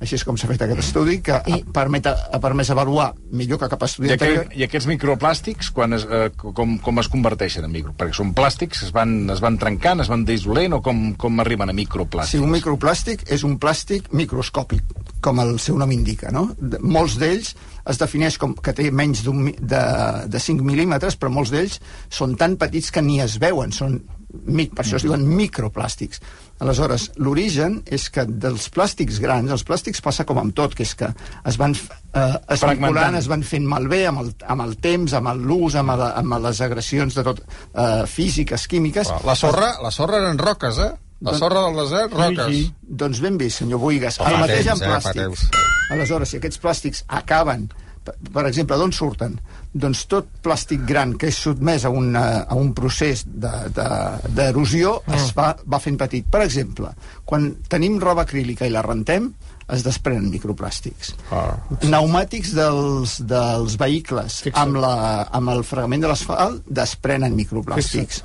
Així 0.03 0.17
és 0.19 0.25
com 0.27 0.35
s'ha 0.39 0.49
fet 0.49 0.65
aquest 0.65 0.81
estudi, 0.83 1.19
que 1.23 1.37
I... 1.47 1.59
I- 1.61 1.65
permet, 1.73 2.09
ha 2.11 2.39
permès 2.43 2.69
avaluar 2.73 3.11
millor 3.31 3.61
que 3.61 3.69
cap 3.71 3.85
estudi 3.87 4.09
I, 4.11 4.15
anterior. 4.17 4.45
aqu 4.49 4.59
I 4.59 4.65
aquests 4.67 4.89
microplàstics, 4.91 5.69
quan 5.75 5.95
es, 5.95 6.03
eh, 6.05 6.29
com, 6.35 6.75
com 6.83 6.99
es 6.99 7.09
converteixen 7.13 7.63
en 7.67 7.71
micro? 7.71 7.93
Perquè 7.97 8.17
són 8.17 8.33
plàstics, 8.35 8.83
es 8.87 8.91
van, 8.95 9.15
es 9.31 9.39
van 9.43 9.57
trencant, 9.61 10.03
es 10.03 10.11
van 10.11 10.25
dissolent, 10.27 10.75
o 10.75 10.81
com, 10.83 11.03
com 11.19 11.39
arriben 11.43 11.71
a 11.71 11.75
microplàstics? 11.77 12.35
Sí, 12.35 12.41
un 12.43 12.51
microplàstic 12.53 13.23
és 13.31 13.45
un 13.47 13.55
plàstic 13.63 14.11
microscòpic, 14.11 14.83
com 15.23 15.39
el 15.43 15.55
seu 15.63 15.77
nom 15.79 15.91
indica, 15.95 16.33
no? 16.35 16.49
De, 16.59 16.81
molts 16.83 17.15
d'ells 17.21 17.53
es 17.91 17.99
defineix 17.99 18.37
com 18.39 18.53
que 18.55 18.73
té 18.75 18.89
menys 18.91 19.23
de, 19.23 19.83
de 20.31 20.39
5 20.39 20.63
mil·límetres, 20.67 21.15
però 21.19 21.31
molts 21.31 21.51
d'ells 21.55 21.79
són 22.11 22.35
tan 22.39 22.57
petits 22.59 22.91
que 22.91 23.03
ni 23.03 23.21
es 23.23 23.39
veuen, 23.43 23.71
són 23.75 24.01
mic, 24.33 24.73
per 24.73 24.83
això 24.83 24.97
es 24.97 25.05
diuen 25.05 25.23
microplàstics. 25.27 26.21
Aleshores, 26.63 27.09
l'origen 27.21 27.79
és 27.85 28.07
que 28.13 28.25
dels 28.27 28.69
plàstics 28.73 29.19
grans, 29.21 29.51
els 29.53 29.65
plàstics 29.67 30.01
passa 30.03 30.25
com 30.25 30.39
amb 30.41 30.55
tot, 30.57 30.75
que 30.77 30.85
és 30.85 30.93
que 30.97 31.09
es 31.49 31.59
van 31.61 31.75
eh, 31.75 32.25
esmiculant, 32.55 33.17
es 33.19 33.29
van 33.31 33.45
fent 33.47 33.67
malbé 33.69 34.03
amb 34.09 34.23
el, 34.23 34.33
amb 34.49 34.65
el 34.65 34.75
temps, 34.83 35.15
amb 35.19 35.33
l'ús, 35.43 35.77
amb, 35.79 35.93
amb 35.93 36.37
les 36.45 36.61
agressions 36.65 37.19
de 37.19 37.25
tot, 37.29 37.43
eh, 37.43 38.03
físiques, 38.09 38.67
químiques. 38.71 39.13
La 39.27 39.37
sorra, 39.39 39.75
la 39.83 39.93
sorra 39.93 40.21
eren 40.23 40.41
roques, 40.41 40.81
eh? 40.81 40.91
La 41.23 41.37
sorra 41.39 41.61
del 41.63 41.77
desert, 41.79 42.17
roques. 42.19 42.73
Doncs 42.83 43.21
ben 43.23 43.37
vist, 43.39 43.61
senyor 43.61 43.79
Buigas. 43.79 44.19
Fa 44.19 44.33
el 44.33 44.41
mateix 44.43 44.65
temps, 44.67 44.81
amb 44.81 44.83
eh, 44.83 44.91
fa 44.91 45.13
plàstics. 45.13 45.47
Aleshores, 45.93 46.33
si 46.33 46.39
aquests 46.39 46.59
plàstics 46.63 47.05
acaben, 47.21 47.69
per, 48.03 48.43
exemple, 48.49 48.77
d'on 48.77 48.91
surten? 48.95 49.37
Doncs 49.73 50.03
tot 50.11 50.27
plàstic 50.43 50.83
gran 50.85 51.15
que 51.17 51.27
és 51.31 51.37
sotmès 51.45 51.85
a, 51.85 51.89
una, 51.93 52.23
a 52.43 52.55
un 52.59 52.73
procés 52.77 53.23
de- 53.25 53.69
de- 53.73 54.33
d'erosió 54.37 54.99
de, 55.07 55.15
es 55.17 55.31
va, 55.37 55.53
va 55.65 55.79
fent 55.79 55.97
petit. 56.01 56.25
Per 56.29 56.41
exemple, 56.45 56.91
quan 57.25 57.49
tenim 57.69 57.99
roba 58.01 58.25
acrílica 58.27 58.67
i 58.67 58.73
la 58.73 58.83
rentem, 58.85 59.31
es 59.73 59.81
desprenen 59.85 60.27
microplàstics. 60.29 61.13
Ah. 61.31 61.55
Pneumàtics 61.79 62.51
dels, 62.53 63.15
dels 63.25 63.77
vehicles 63.79 64.41
Fixa't. 64.43 64.59
amb, 64.59 64.81
la, 64.83 65.23
amb 65.31 65.49
el 65.55 65.63
fragment 65.63 66.03
de 66.03 66.11
l'asfalt 66.11 66.67
desprenen 66.67 67.33
microplàstics. 67.39 68.21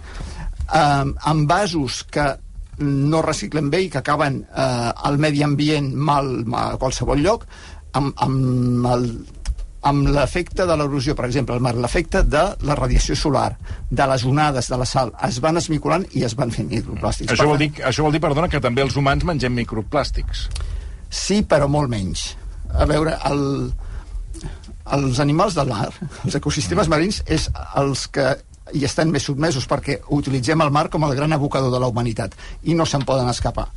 Um, 0.69 1.15
amb 1.25 1.49
vasos 1.49 2.03
que 2.13 2.27
no 2.85 3.23
reciclen 3.25 3.71
bé 3.71 3.85
i 3.87 3.89
que 3.91 3.99
acaben 3.99 4.43
eh, 4.45 4.91
al 5.09 5.17
medi 5.19 5.41
ambient 5.43 5.89
mal, 5.97 6.29
mal 6.47 6.75
a 6.75 6.79
qualsevol 6.79 7.19
lloc, 7.25 7.47
amb, 7.99 8.13
amb 8.23 8.87
el 8.93 9.07
amb 9.87 10.09
l'efecte 10.11 10.67
de 10.67 10.77
l'erosió, 10.77 11.15
per 11.15 11.27
exemple, 11.29 11.55
al 11.55 11.63
mar, 11.63 11.75
l'efecte 11.79 12.25
de 12.27 12.43
la 12.67 12.77
radiació 12.79 13.15
solar, 13.17 13.53
de 13.91 14.07
les 14.11 14.25
onades 14.27 14.71
de 14.71 14.79
la 14.81 14.87
sal, 14.89 15.13
es 15.29 15.39
van 15.45 15.61
esmiculant 15.61 16.07
i 16.19 16.25
es 16.27 16.35
van 16.39 16.51
fent 16.55 16.71
microplàstics. 16.73 17.33
Això 17.35 17.47
vol, 17.47 17.61
dir, 17.63 17.71
això 17.87 18.07
vol 18.07 18.17
dir, 18.17 18.23
perdona, 18.25 18.51
que 18.51 18.63
també 18.65 18.83
els 18.83 18.97
humans 18.99 19.27
mengem 19.29 19.55
microplàstics. 19.61 20.49
Sí, 21.09 21.43
però 21.47 21.71
molt 21.71 21.91
menys. 21.93 22.33
A 22.75 22.85
veure, 22.91 23.15
el, 23.31 23.71
els 24.99 25.23
animals 25.23 25.57
del 25.57 25.71
mar, 25.71 25.93
els 26.25 26.37
ecosistemes 26.37 26.91
marins, 26.91 27.23
és 27.27 27.49
els 27.79 28.09
que 28.13 28.35
hi 28.75 28.85
estan 28.85 29.13
més 29.13 29.25
sotmesos 29.25 29.65
perquè 29.69 30.01
utilitzem 30.13 30.61
el 30.61 30.75
mar 30.75 30.89
com 30.93 31.07
el 31.07 31.15
gran 31.17 31.33
abocador 31.33 31.73
de 31.73 31.81
la 31.81 31.89
humanitat 31.89 32.35
i 32.69 32.77
no 32.77 32.85
se'n 32.85 33.07
poden 33.09 33.31
escapar. 33.31 33.71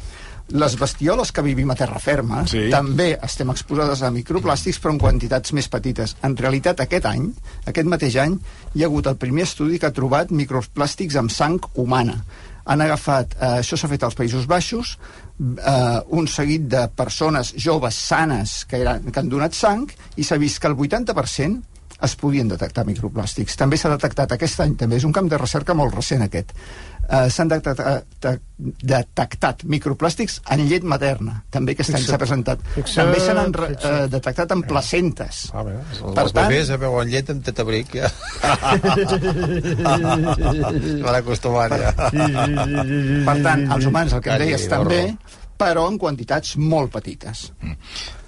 Les 0.51 0.75
bestioles 0.79 1.31
que 1.31 1.41
vivim 1.45 1.69
a 1.71 1.75
terra 1.79 1.99
ferma 1.99 2.45
Sí. 2.47 2.69
també 2.73 3.17
estem 3.23 3.49
exposades 3.53 4.01
a 4.03 4.11
microplàstics 4.11 4.79
però 4.81 4.91
en 4.91 4.99
quantitats 4.99 5.53
més 5.53 5.67
petites. 5.71 6.15
En 6.23 6.35
realitat, 6.37 6.79
aquest 6.83 7.05
any, 7.05 7.29
aquest 7.65 7.87
mateix 7.87 8.15
any, 8.17 8.37
hi 8.75 8.83
ha 8.83 8.87
hagut 8.87 9.07
el 9.07 9.15
primer 9.17 9.43
estudi 9.43 9.79
que 9.79 9.87
ha 9.87 9.95
trobat 9.95 10.31
microplàstics 10.31 11.15
amb 11.15 11.31
sang 11.31 11.59
humana. 11.75 12.23
Han 12.65 12.81
agafat, 12.81 13.33
eh, 13.39 13.59
això 13.61 13.77
s'ha 13.77 13.87
fet 13.87 14.03
als 14.03 14.15
Països 14.15 14.45
Baixos, 14.45 14.97
eh, 15.39 15.99
un 16.09 16.27
seguit 16.27 16.67
de 16.67 16.87
persones 16.95 17.53
joves 17.57 17.95
sanes 17.95 18.65
que, 18.65 18.77
eren, 18.81 19.11
que 19.11 19.19
han 19.19 19.29
donat 19.29 19.53
sang 19.53 19.87
i 20.15 20.23
s'ha 20.23 20.37
vist 20.37 20.59
que 20.59 20.67
el 20.67 20.75
80% 20.75 21.63
es 22.01 22.15
podien 22.15 22.47
detectar 22.49 22.85
microplàstics. 22.85 23.55
També 23.55 23.77
s'ha 23.77 23.89
detectat 23.89 24.31
aquest 24.31 24.59
any, 24.63 24.75
també 24.75 24.95
és 24.97 25.03
un 25.05 25.11
camp 25.13 25.29
de 25.29 25.37
recerca 25.37 25.75
molt 25.77 25.93
recent 25.93 26.23
aquest, 26.25 26.51
eh, 27.11 27.27
s'han 27.29 27.47
detectat, 27.51 28.05
detectat 28.61 29.63
microplàstics 29.67 30.37
en 30.53 30.61
llet 30.69 30.83
materna. 30.87 31.41
També 31.51 31.73
any 31.75 31.99
Fixa- 31.99 32.11
s'ha 32.13 32.17
presentat. 32.21 32.59
fixa- 32.75 33.03
També 33.03 33.19
se 33.19 33.33
n'han 33.33 33.51
re- 33.53 33.67
fixa. 33.73 34.03
eh, 34.03 34.07
detectat 34.07 34.51
en 34.55 34.61
placentes. 34.63 35.49
Ah, 35.53 35.63
bé, 35.63 35.71
els, 35.77 35.99
Per 35.99 36.23
els 36.23 36.31
tant- 36.33 36.47
bebès 36.47 36.69
eh, 36.69 36.77
beuen 36.77 37.07
llet 37.09 37.29
amb 37.29 37.43
tetabric, 37.43 37.93
ja. 37.95 38.09
Van 41.01 41.15
acostumant, 41.17 41.73
ja. 41.77 41.91
Per 42.01 43.37
tant, 43.43 43.65
els 43.75 43.87
humans, 43.89 44.13
el 44.17 44.23
que 44.23 44.33
em 44.33 44.43
deies, 44.45 44.67
també, 44.71 45.01
però 45.61 45.87
en 45.91 45.97
quantitats 46.01 46.55
molt 46.57 46.91
petites. 46.93 47.47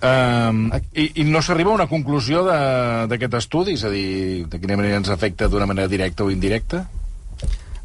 Um, 0.04 0.66
i, 0.94 1.08
I 1.22 1.24
no 1.30 1.42
s'arriba 1.42 1.72
a 1.72 1.78
una 1.80 1.88
conclusió 1.88 2.44
de- 2.46 3.08
d'aquest 3.10 3.38
estudi? 3.40 3.78
És 3.80 3.84
a 3.88 3.94
dir, 3.94 4.46
de 4.50 4.60
quina 4.60 4.78
manera 4.78 5.00
ens 5.00 5.10
afecta 5.10 5.48
d'una 5.48 5.66
manera 5.70 5.88
directa 5.88 6.24
o 6.26 6.32
indirecta? 6.32 6.86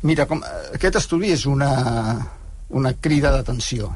Mira, 0.02 0.26
com, 0.31 0.43
aquest 0.75 0.97
estudi 1.00 1.33
és 1.35 1.47
una, 1.47 1.71
una 2.71 2.93
crida 2.95 3.33
d'atenció. 3.35 3.88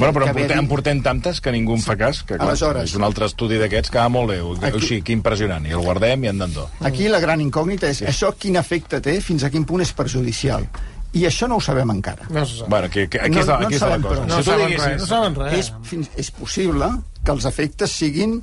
Bueno, 0.00 0.14
però 0.16 0.26
en 0.30 0.32
portem, 0.34 0.58
en 0.58 0.68
portem 0.70 1.00
tantes 1.04 1.40
que 1.44 1.52
ningú 1.52 1.74
en 1.76 1.82
fa 1.84 1.94
cas. 2.00 2.22
Que, 2.24 2.38
clar, 2.38 2.48
Aleshores- 2.48 2.86
és 2.88 2.94
un 2.96 3.04
altre 3.04 3.26
estudi 3.28 3.58
d'aquests 3.60 3.90
que 3.92 3.98
va 4.00 4.08
molt 4.08 4.30
bé. 4.32 4.38
Aquí- 4.66 4.78
Aquí... 4.78 5.02
que 5.02 5.12
impressionant. 5.12 5.66
I 5.68 5.74
el 5.76 5.82
guardem 5.84 6.24
i 6.24 6.28
endandó. 6.32 6.70
Aquí 6.80 7.08
la 7.12 7.20
gran 7.20 7.40
incògnita 7.44 7.90
és 7.90 7.98
sí. 8.00 8.06
això 8.08 8.32
quin 8.38 8.56
efecte 8.56 9.00
té, 9.04 9.20
fins 9.20 9.44
a 9.44 9.50
quin 9.50 9.66
punt 9.68 9.82
és 9.84 9.92
perjudicial. 9.92 10.64
I 11.12 11.26
això 11.26 11.48
no 11.50 11.56
ho 11.58 11.60
sabem 11.60 11.90
encara. 11.90 12.24
No 12.30 12.46
se 12.46 12.60
sap. 12.62 12.68
Bueno, 12.70 12.88
que, 12.88 13.08
que, 13.10 13.20
aquí 13.20 13.34
No- 13.34 13.40
està, 13.42 13.58
no 13.60 13.66
aquí 13.66 13.74
en 13.76 13.80
està 13.80 13.90
la 13.90 14.00
cosa. 14.08 14.24
No 14.26 14.36
si 14.38 14.42
tu 14.44 14.50
saben 14.50 14.72
res, 14.78 15.00
no 15.00 15.06
saben 15.06 15.34
res. 15.34 15.58
És, 15.58 15.72
fins, 15.82 16.10
és 16.16 16.30
possible 16.30 16.90
que 17.24 17.32
els 17.32 17.44
efectes 17.50 17.90
siguin 17.92 18.38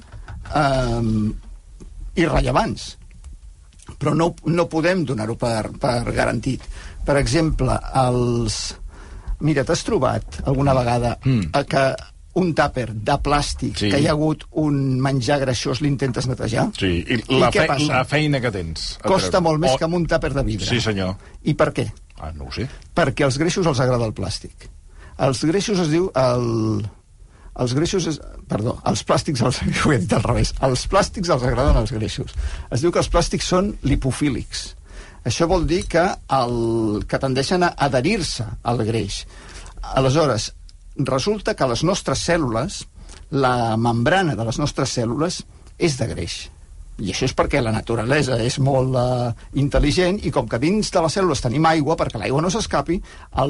eh, 0.53 1.01
irrellevants 2.21 2.97
però 3.97 4.13
no, 4.15 4.33
no 4.45 4.67
podem 4.69 5.03
donar-ho 5.05 5.35
per, 5.35 5.71
per 5.79 6.03
garantit. 6.13 6.61
Per 7.05 7.15
exemple, 7.17 7.77
els... 7.95 8.75
Mira, 9.39 9.63
t'has 9.63 9.83
trobat 9.85 10.39
alguna 10.49 10.73
vegada 10.73 11.17
Mm. 11.23 11.51
que 11.69 11.83
un 12.37 12.51
tàper 12.53 12.91
de 12.93 13.15
plàstic 13.25 13.77
Sí. 13.77 13.89
que 13.89 13.99
hi 13.99 14.05
ha 14.07 14.11
hagut 14.13 14.43
un 14.61 14.99
menjar 15.01 15.39
greixós 15.41 15.79
l'intentes 15.81 16.27
netejar? 16.29 16.67
Sí, 16.77 17.03
i 17.07 17.17
la, 17.39 17.49
què 17.49 17.61
fe, 17.63 17.67
passa? 17.67 17.87
la 17.93 18.03
feina 18.05 18.41
que 18.41 18.51
tens. 18.51 18.97
Costa 19.01 19.29
treure. 19.37 19.43
molt 19.47 19.59
més 19.61 19.71
O- 19.73 19.77
que 19.77 19.85
amb 19.85 19.95
un 19.95 20.05
tàper 20.05 20.33
de 20.33 20.43
vidre. 20.43 20.65
Sí, 20.69 20.81
senyor. 20.81 21.15
I 21.43 21.53
per 21.53 21.71
què? 21.73 21.87
Ah, 22.19 22.31
no 22.33 22.45
ho 22.45 22.51
sé. 22.51 22.67
perquè 22.95 23.23
als 23.25 23.37
greixos 23.37 23.65
els 23.65 23.79
agrada 23.79 24.05
el 24.05 24.13
plàstic. 24.13 24.69
Els 25.17 25.43
greixos 25.45 25.79
es 25.79 25.89
diu... 25.89 26.11
El, 26.13 26.85
els 27.63 27.73
greixos... 27.77 28.07
Es, 28.11 28.19
perdó, 28.49 28.77
els 28.89 29.03
plàstics 29.07 29.43
els... 29.45 29.61
Ho 29.85 29.93
he 29.93 29.99
dit 30.03 30.13
al 30.13 30.25
revés. 30.25 30.53
Els 30.65 30.87
plàstics 30.91 31.31
els 31.33 31.45
agraden 31.47 31.79
els 31.81 31.93
greixos. 31.95 32.35
Es 32.71 32.83
diu 32.83 32.93
que 32.93 33.01
els 33.03 33.11
plàstics 33.13 33.49
són 33.53 33.73
lipofílics. 33.87 34.67
Això 35.27 35.47
vol 35.49 35.65
dir 35.67 35.83
que, 35.91 36.03
el, 36.37 36.59
que 37.09 37.19
tendeixen 37.19 37.65
a 37.67 37.73
adherir-se 37.87 38.45
al 38.63 38.83
greix. 38.87 39.25
Aleshores, 39.97 40.51
resulta 40.97 41.55
que 41.57 41.67
les 41.67 41.83
nostres 41.83 42.23
cèl·lules, 42.29 42.83
la 43.31 43.75
membrana 43.77 44.37
de 44.39 44.45
les 44.47 44.59
nostres 44.61 44.93
cèl·lules, 44.95 45.41
és 45.77 45.97
de 45.99 46.07
greix. 46.13 46.37
I 46.97 47.11
això 47.13 47.27
és 47.27 47.35
perquè 47.37 47.59
la 47.61 47.73
naturalesa 47.75 48.39
és 48.41 48.55
molt 48.63 48.95
uh, 48.97 49.29
intel·ligent 49.61 50.17
i 50.25 50.31
com 50.33 50.47
que 50.49 50.57
dins 50.57 50.89
de 50.89 51.03
les 51.03 51.17
cèl·lules 51.19 51.43
tenim 51.43 51.67
aigua, 51.69 51.97
perquè 51.99 52.17
l'aigua 52.17 52.41
no 52.41 52.49
s'escapi, 52.49 52.97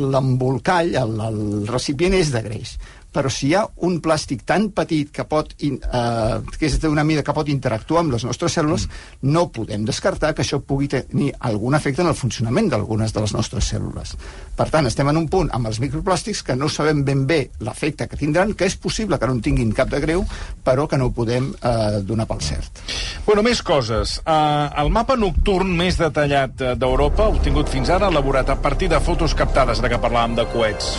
l'embolcall, 0.02 0.92
el, 1.00 1.14
el 1.30 1.40
recipient 1.70 2.18
és 2.18 2.34
de 2.34 2.42
greix. 2.44 2.74
Però 3.18 3.32
si 3.34 3.48
hi 3.50 3.56
ha 3.58 3.64
un 3.88 3.98
plàstic 4.04 4.44
tan 4.46 4.68
petit 4.78 5.10
que 5.14 5.24
pot 5.26 5.56
in, 5.66 5.80
uh, 5.90 6.38
que 6.54 6.68
és 6.68 6.76
d'una 6.84 7.02
mida 7.08 7.24
que 7.26 7.34
pot 7.34 7.48
interactuar 7.50 8.04
amb 8.04 8.14
les 8.14 8.26
nostres 8.28 8.54
cèl·lules, 8.54 8.86
mm. 8.86 9.32
no 9.34 9.48
podem 9.54 9.88
descartar 9.88 10.36
que 10.38 10.44
això 10.46 10.60
pugui 10.62 10.90
tenir 10.92 11.32
algun 11.50 11.74
efecte 11.74 12.04
en 12.06 12.12
el 12.12 12.18
funcionament 12.20 12.70
d'algunes 12.70 13.16
de 13.16 13.24
les 13.24 13.34
nostres 13.34 13.72
cèl·lules. 13.74 14.14
Per 14.58 14.68
tant, 14.70 14.86
estem 14.86 15.10
en 15.10 15.18
un 15.18 15.26
punt 15.34 15.50
amb 15.54 15.70
els 15.70 15.80
microplàstics 15.82 16.44
que 16.46 16.56
no 16.60 16.70
sabem 16.70 17.02
ben 17.08 17.26
bé 17.30 17.40
l'efecte 17.66 18.06
que 18.10 18.20
tindran, 18.22 18.54
que 18.54 18.70
és 18.70 18.78
possible 18.78 19.18
que 19.18 19.30
no 19.30 19.38
en 19.38 19.42
tinguin 19.46 19.74
cap 19.74 19.90
de 19.90 20.02
greu, 20.04 20.22
però 20.66 20.86
que 20.86 21.00
no 21.02 21.10
ho 21.10 21.16
podem 21.18 21.50
uh, 21.58 21.98
donar 22.06 22.28
pel 22.30 22.44
cert. 22.46 22.84
Bueno, 23.26 23.42
més 23.46 23.64
coses. 23.66 24.20
Uh, 24.22 24.70
el 24.84 24.94
mapa 24.94 25.18
nocturn 25.18 25.74
més 25.78 25.98
detallat 25.98 26.62
eh, 26.62 26.76
d'Europa, 26.78 27.32
obtingut 27.34 27.74
fins 27.74 27.90
ara, 27.94 28.12
elaborat 28.14 28.54
a 28.54 28.60
partir 28.62 28.92
de 28.94 29.02
fotos 29.02 29.34
captades, 29.38 29.82
ara 29.82 29.92
que 29.96 30.02
parlàvem 30.06 30.38
de 30.38 30.46
coets, 30.54 30.94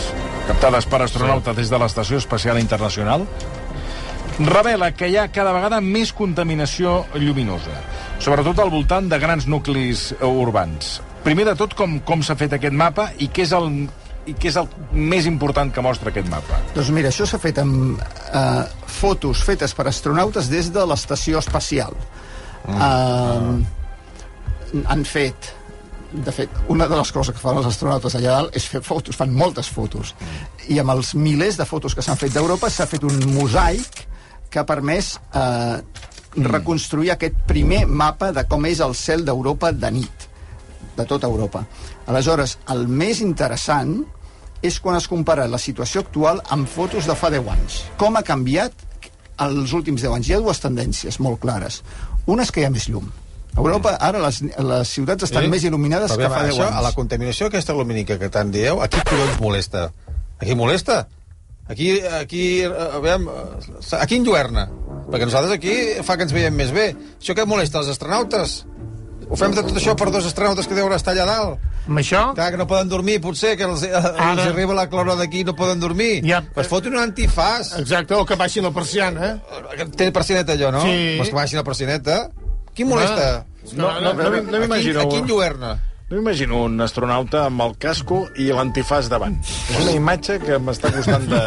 captades 0.49 0.87
per 0.89 1.03
astronautes 1.05 1.53
des 1.57 1.69
de 1.69 1.77
l'Estació 1.77 2.17
Espacial 2.17 2.57
Internacional, 2.57 3.25
revela 4.39 4.89
que 4.97 5.09
hi 5.11 5.17
ha 5.19 5.27
cada 5.29 5.51
vegada 5.53 5.77
més 5.83 6.09
contaminació 6.15 7.03
lluminosa, 7.21 7.75
sobretot 8.23 8.57
al 8.63 8.71
voltant 8.73 9.11
de 9.11 9.19
grans 9.21 9.45
nuclis 9.45 10.07
urbans. 10.25 10.99
Primer 11.21 11.45
de 11.51 11.53
tot, 11.59 11.75
com, 11.77 11.99
com 12.07 12.23
s'ha 12.25 12.37
fet 12.39 12.55
aquest 12.57 12.73
mapa 12.73 13.11
i 13.21 13.29
què 13.29 13.45
és 13.45 13.53
el 13.53 13.69
i 14.29 14.33
què 14.37 14.49
és 14.51 14.57
el 14.61 14.67
més 14.93 15.25
important 15.29 15.69
que 15.73 15.83
mostra 15.85 16.11
aquest 16.11 16.27
mapa? 16.29 16.57
Doncs 16.73 16.89
mira, 16.93 17.09
això 17.13 17.25
s'ha 17.29 17.39
fet 17.41 17.61
amb 17.61 18.01
eh, 18.01 18.65
fotos 18.99 19.45
fetes 19.45 19.73
per 19.77 19.87
astronautes 19.89 20.49
des 20.51 20.69
de 20.73 20.85
l'estació 20.85 21.41
espacial. 21.41 21.93
Mm. 22.65 22.81
Eh, 22.89 24.83
han 24.85 25.05
fet 25.05 25.53
de 26.11 26.31
fet, 26.33 26.49
una 26.67 26.87
de 26.89 26.97
les 26.97 27.11
coses 27.13 27.35
que 27.35 27.41
fan 27.41 27.59
els 27.59 27.67
astronautes 27.69 28.15
allà 28.17 28.35
dalt 28.37 28.55
és 28.57 28.65
fer 28.71 28.81
fotos, 28.85 29.17
fan 29.17 29.33
moltes 29.35 29.69
fotos. 29.69 30.15
I 30.69 30.79
amb 30.81 30.95
els 30.95 31.13
milers 31.15 31.59
de 31.59 31.67
fotos 31.69 31.95
que 31.95 32.05
s'han 32.05 32.17
fet 32.17 32.33
d'Europa 32.33 32.69
s'ha 32.73 32.89
fet 32.89 33.05
un 33.05 33.19
mosaic 33.35 34.05
que 34.49 34.61
ha 34.61 34.65
permès 34.65 35.15
eh, 35.37 35.77
reconstruir 36.35 37.13
aquest 37.13 37.37
primer 37.49 37.85
mapa 37.85 38.31
de 38.33 38.45
com 38.49 38.65
és 38.65 38.81
el 38.81 38.95
cel 38.97 39.25
d'Europa 39.25 39.71
de 39.71 39.91
nit, 39.99 40.27
de 40.97 41.05
tota 41.05 41.29
Europa. 41.29 41.63
Aleshores, 42.09 42.57
el 42.73 42.87
més 42.87 43.21
interessant 43.21 43.99
és 44.65 44.81
quan 44.83 44.97
es 44.97 45.07
compara 45.07 45.47
la 45.47 45.61
situació 45.61 46.01
actual 46.03 46.41
amb 46.49 46.67
fotos 46.67 47.07
de 47.07 47.15
fa 47.15 47.29
10 47.31 47.53
anys. 47.53 47.81
Com 48.01 48.17
ha 48.17 48.25
canviat 48.25 48.73
els 49.45 49.73
últims 49.77 50.01
10 50.01 50.17
anys? 50.17 50.29
Hi 50.29 50.35
ha 50.35 50.43
dues 50.43 50.65
tendències 50.65 51.21
molt 51.23 51.39
clares. 51.45 51.83
Una 52.25 52.43
és 52.43 52.51
que 52.51 52.65
hi 52.65 52.67
ha 52.67 52.73
més 52.73 52.89
llum. 52.89 53.07
A 53.59 53.61
Europa, 53.61 53.91
ara, 53.99 54.19
les, 54.23 54.39
les 54.41 54.87
ciutats 54.95 55.25
estan 55.27 55.43
Sí? 55.43 55.49
més 55.51 55.63
il·luminades 55.67 56.13
Però 56.15 56.23
que 56.23 56.29
fa 56.31 56.43
10 56.47 56.53
això, 56.55 56.65
anys. 56.69 56.77
A 56.79 56.83
la 56.85 56.91
contaminació 56.95 57.49
aquesta 57.51 57.73
lumínica 57.75 58.15
que 58.17 58.29
tant 58.31 58.51
dieu, 58.55 58.79
aquí 58.81 59.01
collons 59.09 59.39
molesta? 59.43 59.89
Aquí 60.39 60.55
molesta? 60.55 61.01
Aquí, 61.67 61.99
aquí, 62.01 62.61
eh, 62.63 62.71
aviam, 62.95 63.27
eh, 63.27 63.97
aquí 63.99 64.15
enlluerna. 64.15 64.69
Perquè 65.11 65.25
nosaltres 65.27 65.53
aquí 65.57 65.73
fa 66.07 66.15
que 66.17 66.23
ens 66.23 66.31
veiem 66.33 66.55
més 66.55 66.71
bé. 66.71 66.93
Això 67.19 67.35
què 67.35 67.45
molesta, 67.45 67.79
els 67.83 67.89
astronautes? 67.91 68.63
Ho 69.29 69.35
fem 69.37 69.51
de 69.53 69.61
tot 69.61 69.75
això 69.77 69.93
per 69.97 70.07
dos 70.09 70.25
astronautes 70.25 70.65
que 70.65 70.73
deuen 70.73 70.93
estar 70.95 71.13
allà 71.13 71.25
dalt? 71.27 71.59
Amb 71.89 71.99
això, 72.01 72.33
Clar, 72.37 72.47
que 72.51 72.57
no 72.57 72.65
poden 72.69 72.89
dormir, 72.89 73.19
potser, 73.21 73.55
que 73.57 73.63
els, 73.67 73.83
Ara... 73.83 74.31
els 74.31 74.41
arriba 74.47 74.73
la 74.73 74.87
clora 74.89 75.15
d'aquí 75.19 75.41
i 75.41 75.43
no 75.43 75.53
poden 75.57 75.79
dormir. 75.81 76.23
Ja. 76.25 76.39
Pues 76.55 76.67
fotin 76.71 76.95
un 76.95 77.03
antifàs. 77.03 77.75
exacte, 77.79 78.15
o 78.15 78.25
que 78.25 78.35
baixin 78.39 78.63
la 78.63 78.71
persiana, 78.71 79.33
eh? 79.35 79.85
Té 79.97 80.11
persineta 80.11 80.53
allò, 80.53 80.71
no? 80.71 80.81
Sí. 80.81 81.15
Pues 81.17 81.29
que 81.29 81.35
baixin 81.35 81.57
la 81.61 81.63
persineta. 81.67 82.29
Qui 82.73 82.85
molesta? 82.85 83.45
No, 83.75 83.91
no, 83.99 84.13
no, 84.13 84.29
no, 84.29 84.41
no 84.41 84.59
m'imagino... 84.65 85.01
Aquí, 85.01 85.15
aquí 85.15 85.23
enlluerna. 85.23 85.77
No 86.09 86.17
m'imagino 86.17 86.63
un 86.65 86.81
astronauta 86.81 87.43
amb 87.45 87.61
el 87.61 87.75
casco 87.77 88.23
i 88.41 88.47
l'antifàs 88.49 89.11
davant. 89.11 89.35
És 89.45 89.75
una 89.77 89.91
imatge 89.93 90.39
que 90.41 90.55
m'està 90.57 90.89
costant 90.95 91.27
de... 91.29 91.41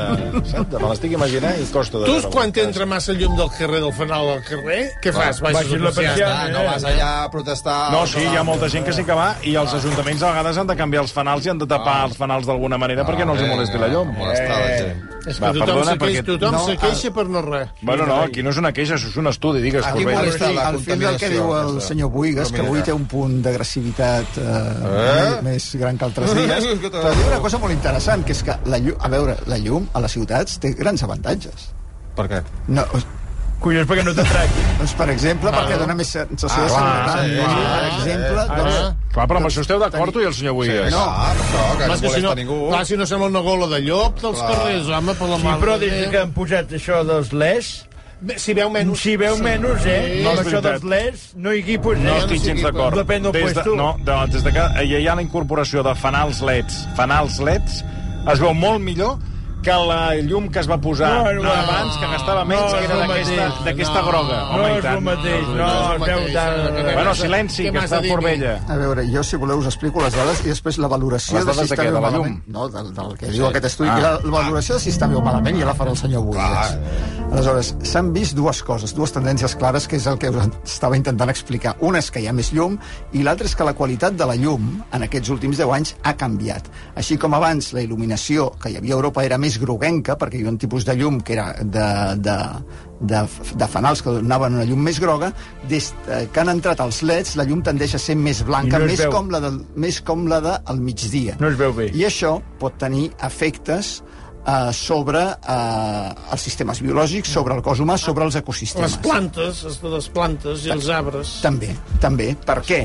Saps? 0.52 0.68
De 0.70 0.78
me 0.78 0.90
l'estic 0.92 1.16
imaginant 1.16 1.58
i 1.58 1.64
costa 1.74 1.98
de 1.98 2.06
Tu, 2.06 2.30
quan 2.30 2.52
t'entra 2.54 2.86
massa 2.86 3.16
llum 3.18 3.34
del 3.40 3.50
carrer, 3.56 3.80
del 3.82 3.90
fanal 3.96 4.28
del 4.30 4.44
carrer, 4.46 4.76
què 5.02 5.10
fas? 5.16 5.40
baixes 5.42 5.82
la 5.82 5.90
persiana. 5.96 6.36
Ah, 6.44 6.52
no 6.54 6.62
vas 6.68 6.86
allà 6.86 7.08
a 7.24 7.32
protestar... 7.34 7.78
No, 7.96 8.04
sí, 8.06 8.22
hi 8.22 8.38
ha 8.38 8.44
molta 8.46 8.68
gent 8.70 8.86
que 8.86 8.94
sí 8.94 9.02
que 9.08 9.16
va 9.18 9.32
i 9.42 9.56
els 9.58 9.74
ajuntaments 9.80 10.22
a 10.22 10.30
vegades 10.30 10.62
han 10.62 10.70
de 10.70 10.78
canviar 10.78 11.02
els 11.08 11.16
fanals 11.16 11.48
i 11.48 11.50
han 11.50 11.58
de 11.58 11.66
tapar 11.74 11.96
els 12.06 12.14
fanals 12.20 12.46
d'alguna 12.46 12.78
manera 12.78 13.02
perquè 13.08 13.26
no 13.26 13.34
els 13.34 13.42
hi 13.42 13.50
molesti 13.50 13.82
la 13.82 13.90
llum. 13.90 14.14
Molestar 14.14 14.62
la 14.62 14.70
gent. 14.78 15.11
És 15.26 15.36
que 15.38 15.44
Va, 15.44 15.52
tothom, 15.52 15.66
perdona, 15.66 15.84
se 15.92 15.98
queixa, 15.98 16.22
perquè- 16.22 16.24
tothom 16.26 16.52
No, 16.52 16.64
se 16.66 16.76
queixa 16.76 17.10
per 17.14 17.24
no 17.28 17.42
res. 17.42 17.68
Bueno, 17.82 18.06
no, 18.06 18.16
aquí 18.22 18.42
no 18.42 18.50
és 18.50 18.56
una 18.58 18.72
queixa, 18.72 18.94
és 18.96 19.16
un 19.16 19.26
estudi, 19.30 19.60
digues, 19.62 19.86
Aquí 19.86 20.02
Corbella. 20.02 20.18
molesta 20.18 20.50
la 20.52 20.66
al 20.68 20.78
fil 20.80 20.98
del 20.98 21.16
que 21.16 21.28
diu 21.30 21.54
el 21.60 21.80
senyor 21.80 22.10
Buigas, 22.10 22.50
que 22.52 22.60
avui 22.60 22.82
té 22.82 22.92
un 22.92 23.04
punt 23.06 23.40
d'agressivitat 23.42 24.36
eh, 24.38 25.38
Eh? 25.38 25.42
més 25.42 25.74
gran 25.76 25.96
que 25.98 26.04
altres 26.04 26.34
dies, 26.34 26.64
però 26.90 27.14
diu 27.14 27.26
una 27.28 27.38
cosa 27.40 27.58
molt 27.58 27.72
interessant, 27.72 28.24
que 28.24 28.32
és 28.32 28.42
que 28.42 28.56
la 28.66 28.78
llum, 28.78 28.96
a 28.98 29.08
veure, 29.08 29.36
la 29.46 29.58
llum 29.58 29.86
a 29.94 30.00
les 30.00 30.12
ciutats 30.12 30.58
té 30.58 30.72
grans 30.74 31.02
avantatges. 31.02 31.70
Per 32.16 32.26
què? 32.28 32.42
No, 32.68 32.84
Collons, 33.62 33.86
perquè 33.86 34.02
no 34.02 34.10
t'atraqui. 34.12 34.62
Doncs, 34.80 34.92
per 34.98 35.08
exemple, 35.12 35.50
perquè 35.54 35.76
dona 35.78 35.94
més 35.94 36.08
sensació 36.08 36.64
de 36.64 36.70
Ah, 36.74 37.04
clar, 37.04 37.18
seguretat. 37.22 37.52
sí, 37.54 37.60
per 37.62 37.92
exemple, 38.00 38.40
Ah, 38.40 38.56
doncs, 38.56 38.96
Clar, 39.12 39.26
però 39.28 39.36
amb 39.42 39.46
això 39.50 39.60
esteu 39.60 39.78
d'acord, 39.78 40.12
tu 40.14 40.22
i 40.22 40.24
el 40.24 40.32
senyor 40.34 40.54
Buies? 40.56 40.90
No. 40.90 41.02
Ah, 41.04 41.32
per 41.36 41.44
això, 41.44 41.62
que 41.62 41.76
Clar, 41.76 41.88
no 41.88 41.92
que 41.92 41.98
si 42.00 42.06
molesta 42.06 42.28
no, 42.28 42.34
ningú. 42.34 42.58
clar, 42.70 42.82
si 42.88 42.96
no 42.96 43.06
sembla 43.06 43.26
una 43.28 43.40
gola 43.44 43.66
de 43.68 43.80
llop 43.84 44.20
dels 44.22 44.38
Clar. 44.38 44.50
carrers, 44.52 44.88
home, 44.88 45.14
per 45.14 45.28
la 45.28 45.36
Sí, 45.36 45.44
mare 45.44 45.60
però 45.60 45.78
de 45.78 45.90
des 45.90 46.10
que 46.10 46.18
han 46.22 46.32
posat 46.32 46.72
això 46.72 47.02
dels 47.04 47.32
LES, 47.32 47.72
Si 48.38 48.54
veu 48.54 48.70
menys... 48.70 49.00
si 49.02 49.16
veu 49.18 49.36
menys, 49.42 49.84
eh? 49.84 49.96
Sí. 50.14 50.22
No 50.22 50.30
Amb 50.30 50.40
això 50.44 50.60
dels 50.62 50.84
LES, 50.86 51.22
no 51.42 51.52
hi 51.52 51.58
equipos, 51.58 51.98
No 51.98 52.12
eh? 52.14 52.18
estic 52.22 52.42
gens 52.44 52.62
d'acord. 52.62 52.94
Depèn 52.96 53.24
del 53.26 53.32
Des 53.34 53.52
de, 53.56 53.64
no, 53.74 53.96
de, 53.98 54.18
des 54.30 54.44
de 54.46 54.52
que 54.54 54.66
ja 54.86 54.98
hi 55.02 55.08
ha 55.10 55.16
la 55.18 55.22
incorporació 55.26 55.82
de 55.82 55.92
fanals 55.98 56.38
leds, 56.40 56.84
fanals 56.94 57.40
leds, 57.42 57.80
es 58.32 58.38
veu 58.38 58.54
molt 58.54 58.78
millor 58.80 59.18
que 59.62 59.76
la 59.88 60.14
llum 60.26 60.48
que 60.52 60.58
es 60.60 60.68
va 60.70 60.78
posar 60.80 61.10
No, 61.22 61.42
no, 61.42 61.50
abans, 61.52 61.96
que 62.00 62.06
gastava 62.12 62.44
menys, 62.44 62.72
no, 62.72 62.78
que 62.78 62.84
era 62.84 63.48
d'aquesta 63.64 64.00
No, 64.00 64.06
groga. 64.08 64.38
No 64.50 64.58
Home, 64.58 64.72
i 64.72 64.78
és 64.78 64.84
el 64.92 65.00
mateix, 65.06 65.46
no, 65.48 65.66
no 65.98 66.06
tant... 66.06 66.26
que- 66.26 66.82
que- 66.82 66.94
Bueno, 66.94 67.14
silenci, 67.14 67.70
que 67.70 67.78
està 67.84 68.00
Corbella. 68.08 68.54
A 68.68 68.76
veure, 68.76 69.06
jo, 69.12 69.22
si 69.24 69.36
voleu, 69.36 69.58
us 69.62 69.66
explico 69.70 70.02
les 70.02 70.14
dades 70.14 70.40
i 70.44 70.48
després 70.50 70.78
la 70.82 70.88
valoració 70.88 71.38
Les 71.38 71.46
de 71.46 71.54
si 71.54 71.60
està 71.72 71.82
bé 71.82 71.88
o 71.88 71.92
De 71.92 72.00
la 72.00 72.00
malament. 72.00 72.36
llum? 72.44 72.52
No, 72.54 72.68
del, 72.68 72.92
del 72.94 73.16
que 73.18 73.30
diu 73.32 73.46
aquest 73.46 73.64
estudi. 73.70 73.88
Ah. 73.88 73.96
Ah. 73.96 74.00
La, 74.00 74.12
la 74.24 74.30
valoració 74.42 74.74
de 74.74 74.80
si 74.80 74.90
està 74.90 75.08
bé 75.08 75.14
o 75.16 75.22
malament 75.22 75.58
ja 75.60 75.66
la 75.70 75.74
farà 75.78 75.90
el 75.90 75.96
senyor 75.96 76.22
Buies. 76.26 76.42
Clar. 76.42 76.78
Aleshores, 77.32 77.74
s'han 77.88 78.12
vist 78.12 78.34
dues 78.36 78.62
coses, 78.62 78.92
dues 78.94 79.12
tendències 79.14 79.54
clares, 79.56 79.86
que 79.88 79.96
és 79.96 80.06
el 80.06 80.18
que 80.20 80.28
us 80.30 80.48
estava 80.66 80.96
intentant 80.98 81.30
explicar. 81.32 81.76
Una 81.80 81.98
és 82.02 82.10
que 82.10 82.20
hi 82.20 82.26
ha 82.28 82.32
més 82.36 82.52
llum 82.52 82.76
i 83.12 83.22
l'altra 83.22 83.46
és 83.48 83.54
que 83.56 83.64
la 83.64 83.72
qualitat 83.78 84.12
de 84.18 84.26
la 84.28 84.36
llum 84.36 84.82
en 84.92 85.02
aquests 85.06 85.30
últims 85.32 85.56
10 85.60 85.72
anys 85.72 85.94
ha 86.02 86.12
canviat. 86.16 86.68
Així 86.96 87.16
com 87.16 87.32
abans 87.34 87.72
la 87.72 87.80
il·luminació 87.86 88.50
que 88.60 88.70
hi 88.72 88.76
havia 88.76 88.94
a 88.94 88.98
Europa 89.00 89.24
era 89.24 89.38
més 89.38 89.51
groguenca, 89.60 90.16
perquè 90.18 90.38
hi 90.38 90.42
havia 90.42 90.52
un 90.54 90.60
tipus 90.60 90.86
de 90.88 90.94
llum 90.98 91.20
que 91.20 91.34
era 91.36 91.48
de, 91.60 91.86
de, 92.22 92.36
de, 93.00 93.22
de 93.58 93.68
fanals 93.70 94.02
que 94.04 94.14
donaven 94.18 94.56
una 94.58 94.64
llum 94.68 94.82
més 94.86 95.00
groga, 95.02 95.32
des 95.68 95.90
eh, 96.06 96.24
que 96.32 96.42
han 96.42 96.52
entrat 96.54 96.80
els 96.84 97.02
leds 97.08 97.36
la 97.40 97.46
llum 97.48 97.62
tendeix 97.66 97.96
a 97.98 98.02
ser 98.02 98.16
més 98.18 98.42
blanca, 98.46 98.78
I 98.78 98.84
no 98.86 98.90
més, 98.90 99.04
veu. 99.04 99.12
com 99.14 99.30
la 99.32 99.42
del, 99.44 99.60
més 99.76 100.00
com 100.06 100.26
la 100.30 100.40
de 100.44 100.56
al 100.72 100.82
migdia. 100.82 101.36
No 101.40 101.50
es 101.52 101.58
veu 101.60 101.74
bé. 101.76 101.90
I 101.96 102.06
això 102.08 102.36
pot 102.62 102.78
tenir 102.80 103.10
efectes 103.22 103.98
eh, 104.46 104.72
sobre 104.72 105.22
eh, 105.22 106.32
els 106.32 106.48
sistemes 106.48 106.82
biològics, 106.84 107.32
sobre 107.32 107.58
el 107.58 107.62
cos 107.64 107.82
humà, 107.82 107.98
sobre 108.00 108.26
els 108.28 108.38
ecosistemes. 108.40 108.98
Les 108.98 109.04
plantes, 109.04 109.62
de 109.82 109.94
les 109.96 110.10
plantes 110.14 110.66
i 110.66 110.74
els 110.74 110.90
arbres. 110.92 111.38
També, 111.44 111.72
també. 112.02 112.32
Per 112.46 112.60
què? 112.66 112.82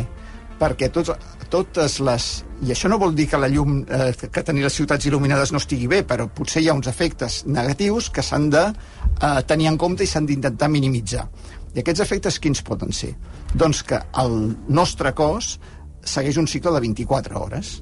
Perquè 0.57 0.89
tots, 0.89 1.13
totes 1.51 1.99
les... 2.03 2.27
I 2.65 2.71
això 2.73 2.89
no 2.89 2.97
vol 3.01 3.13
dir 3.15 3.27
que 3.29 3.39
la 3.39 3.49
llum, 3.51 3.79
eh, 3.83 4.11
que 4.17 4.43
tenir 4.43 4.65
les 4.65 4.73
ciutats 4.73 5.05
il·luminades 5.09 5.51
no 5.53 5.61
estigui 5.61 5.87
bé, 5.91 6.01
però 6.07 6.25
potser 6.33 6.63
hi 6.63 6.69
ha 6.71 6.75
uns 6.77 6.89
efectes 6.89 7.43
negatius 7.45 8.09
que 8.13 8.25
s'han 8.25 8.49
de 8.53 8.63
eh, 8.67 9.41
tenir 9.47 9.69
en 9.71 9.77
compte 9.77 10.05
i 10.05 10.09
s'han 10.09 10.25
d'intentar 10.29 10.69
minimitzar. 10.73 11.27
I 11.75 11.83
aquests 11.83 12.01
efectes 12.01 12.39
quins 12.41 12.63
poden 12.65 12.93
ser? 12.95 13.11
Doncs 13.53 13.83
que 13.85 13.99
el 14.23 14.37
nostre 14.67 15.13
cos 15.17 15.57
segueix 16.01 16.39
un 16.41 16.47
cicle 16.49 16.73
de 16.73 16.81
24 16.87 17.37
hores. 17.39 17.77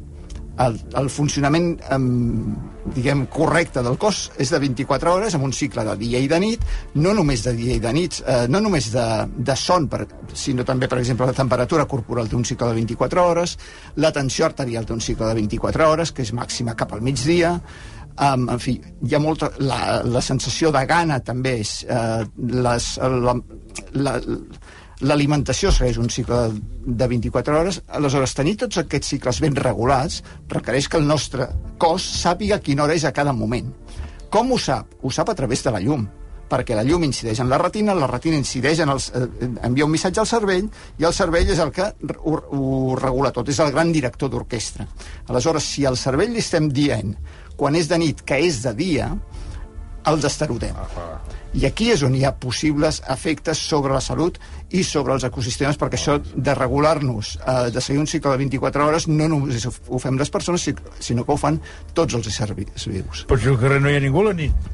El, 0.63 0.77
el 0.95 1.09
funcionament 1.12 1.74
eh, 1.83 1.97
diguem 2.95 3.25
correcte 3.31 3.81
del 3.83 3.97
cos 4.00 4.29
és 4.39 4.51
de 4.53 4.59
24 4.63 5.15
hores 5.15 5.35
amb 5.35 5.47
un 5.47 5.53
cicle 5.55 5.83
de 5.88 5.95
dia 6.00 6.21
i 6.24 6.29
de 6.31 6.39
nit, 6.39 6.63
no 6.95 7.12
només 7.17 7.43
de 7.43 7.55
dia 7.57 7.75
i 7.75 7.81
de 7.83 7.91
nit, 7.95 8.21
eh, 8.24 8.45
no 8.51 8.62
només 8.63 8.88
de, 8.93 9.07
de 9.35 9.57
son, 9.59 9.89
per, 9.91 10.05
sinó 10.33 10.63
també, 10.67 10.88
per 10.91 11.01
exemple, 11.01 11.27
la 11.27 11.35
temperatura 11.35 11.88
corporal 11.91 12.31
té 12.31 12.39
un 12.39 12.47
cicle 12.47 12.71
de 12.71 12.79
24 12.79 13.25
hores, 13.25 13.57
la 14.00 14.13
tensió 14.15 14.47
arterial 14.47 14.88
té 14.88 14.95
un 14.95 15.03
cicle 15.03 15.27
de 15.27 15.41
24 15.41 15.89
hores, 15.91 16.15
que 16.15 16.24
és 16.24 16.33
màxima 16.33 16.77
cap 16.79 16.95
al 16.95 17.03
migdia, 17.03 17.59
Um, 18.15 18.45
en 18.47 18.59
fi, 18.63 18.77
hi 19.03 19.15
ha 19.15 19.19
molta... 19.19 19.50
La, 19.59 20.00
la 20.07 20.21
sensació 20.24 20.69
de 20.71 20.85
gana 20.88 21.17
també 21.19 21.57
és... 21.59 21.81
Uh, 21.83 22.24
les, 22.63 22.85
la, 23.25 23.33
la, 24.00 24.13
l'alimentació 25.01 25.71
segueix 25.75 25.97
un 25.99 26.09
cicle 26.09 26.39
de 26.85 27.07
24 27.11 27.59
hores, 27.59 27.81
aleshores 27.87 28.35
tenir 28.37 28.55
tots 28.61 28.79
aquests 28.79 29.15
cicles 29.15 29.41
ben 29.43 29.55
regulats 29.55 30.21
requereix 30.51 30.87
que 30.87 31.01
el 31.01 31.07
nostre 31.07 31.50
cos 31.77 32.05
sàpiga 32.22 32.61
quina 32.63 32.85
hora 32.85 32.96
és 32.96 33.03
a 33.03 33.13
cada 33.15 33.33
moment. 33.33 33.74
Com 34.29 34.51
ho 34.51 34.59
sap? 34.59 34.96
Ho 35.01 35.11
sap 35.11 35.29
a 35.29 35.35
través 35.35 35.63
de 35.63 35.74
la 35.75 35.83
llum 35.83 36.07
perquè 36.50 36.75
la 36.77 36.83
llum 36.85 37.03
incideix 37.03 37.39
en 37.41 37.50
la 37.50 37.57
retina, 37.57 37.96
la 37.98 38.07
retina 38.07 38.37
incideix 38.37 38.83
en 38.83 38.91
els, 38.93 39.09
eh, 39.17 39.50
envia 39.65 39.85
un 39.85 39.91
missatge 39.91 40.22
al 40.22 40.29
cervell 40.29 40.67
i 41.00 41.07
el 41.07 41.13
cervell 41.13 41.50
és 41.50 41.59
el 41.59 41.72
que 41.74 41.87
ho, 42.20 42.35
ho 42.37 42.96
regula 43.00 43.31
tot, 43.33 43.50
és 43.50 43.59
el 43.59 43.72
gran 43.74 43.91
director 43.91 44.29
d'orquestra. 44.29 44.85
Aleshores, 45.27 45.63
si 45.63 45.85
al 45.85 45.98
cervell 45.98 46.33
li 46.33 46.43
estem 46.43 46.70
dient 46.70 47.15
quan 47.57 47.75
és 47.75 47.89
de 47.89 47.98
nit 47.98 48.22
que 48.22 48.37
és 48.46 48.61
de 48.61 48.74
dia, 48.77 49.09
el 50.09 50.22
destarotem. 50.22 50.75
I 51.55 51.65
aquí 51.70 51.89
és 51.94 52.03
on 52.03 52.15
hi 52.15 52.25
ha 52.27 52.33
possibles 52.35 53.01
efectes 53.11 53.61
sobre 53.70 53.94
la 53.96 54.01
salut 54.03 54.37
i 54.75 54.83
sobre 54.83 55.15
els 55.15 55.24
ecosistemes, 55.27 55.79
perquè 55.79 56.00
això 56.00 56.18
de 56.20 56.55
regular-nos, 56.57 57.35
eh, 57.39 57.72
de 57.72 57.81
seguir 57.81 58.01
un 58.01 58.07
cicle 58.11 58.31
de 58.31 58.44
24 58.44 58.87
hores, 58.87 59.07
no 59.07 59.29
només 59.31 59.65
ho 59.65 60.00
fem 60.00 60.20
les 60.20 60.29
persones, 60.29 60.68
sinó 61.00 61.24
que 61.24 61.31
ho 61.31 61.37
fan 61.37 61.61
tots 61.94 62.13
els 62.13 62.27
éssers 62.27 62.55
vius. 62.55 63.25
Però 63.29 63.39
si 63.39 63.48
al 63.48 63.59
carrer 63.59 63.79
no 63.81 63.89
hi 63.89 63.96
ha 63.96 64.03
ningú 64.03 64.25
a 64.25 64.31
la 64.31 64.33
nit. 64.33 64.74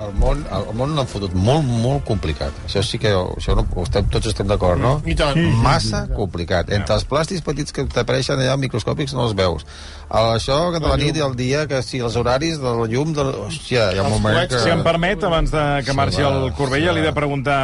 El 0.00 0.12
món, 0.16 0.40
el, 0.46 0.66
el 0.70 0.76
món 0.78 0.94
l'han 0.96 1.08
fotut 1.10 1.34
molt, 1.36 1.66
molt 1.66 2.04
complicat. 2.08 2.56
Això 2.66 2.82
sí 2.86 2.98
que 3.02 3.10
això 3.12 3.56
no, 3.58 3.66
estem, 3.82 4.06
tots 4.12 4.30
estem 4.30 4.48
d'acord, 4.48 4.80
no? 4.80 4.94
I 5.04 5.16
tant. 5.18 5.38
Massa 5.64 6.06
complicat. 6.14 6.70
Entre 6.72 6.96
els 6.96 7.04
plàstics 7.08 7.44
petits 7.44 7.74
que 7.76 7.84
t'apareixen 7.90 8.40
allà 8.40 8.56
microscòpics 8.60 9.14
no 9.16 9.26
els 9.26 9.34
veus. 9.38 9.66
El, 10.10 10.30
això 10.38 10.58
que 10.74 10.80
de 10.82 10.88
la 10.90 10.96
nit 10.98 11.18
i 11.18 11.22
el 11.22 11.36
dia, 11.38 11.66
que 11.70 11.82
si 11.86 12.00
els 12.02 12.16
horaris 12.18 12.58
de 12.62 12.72
la 12.80 12.86
llum... 12.90 13.12
De... 13.14 13.26
Hòstia, 13.46 13.90
hi 13.94 14.00
ha 14.00 14.06
un 14.06 14.14
moment 14.16 14.40
que... 14.50 14.58
Si 14.62 14.72
em 14.72 14.82
permet, 14.86 15.22
abans 15.26 15.52
de 15.54 15.64
que 15.86 15.94
marxi 15.94 16.24
el 16.26 16.48
Corbella, 16.58 16.94
li 16.96 17.04
he 17.04 17.06
de 17.06 17.14
preguntar, 17.16 17.58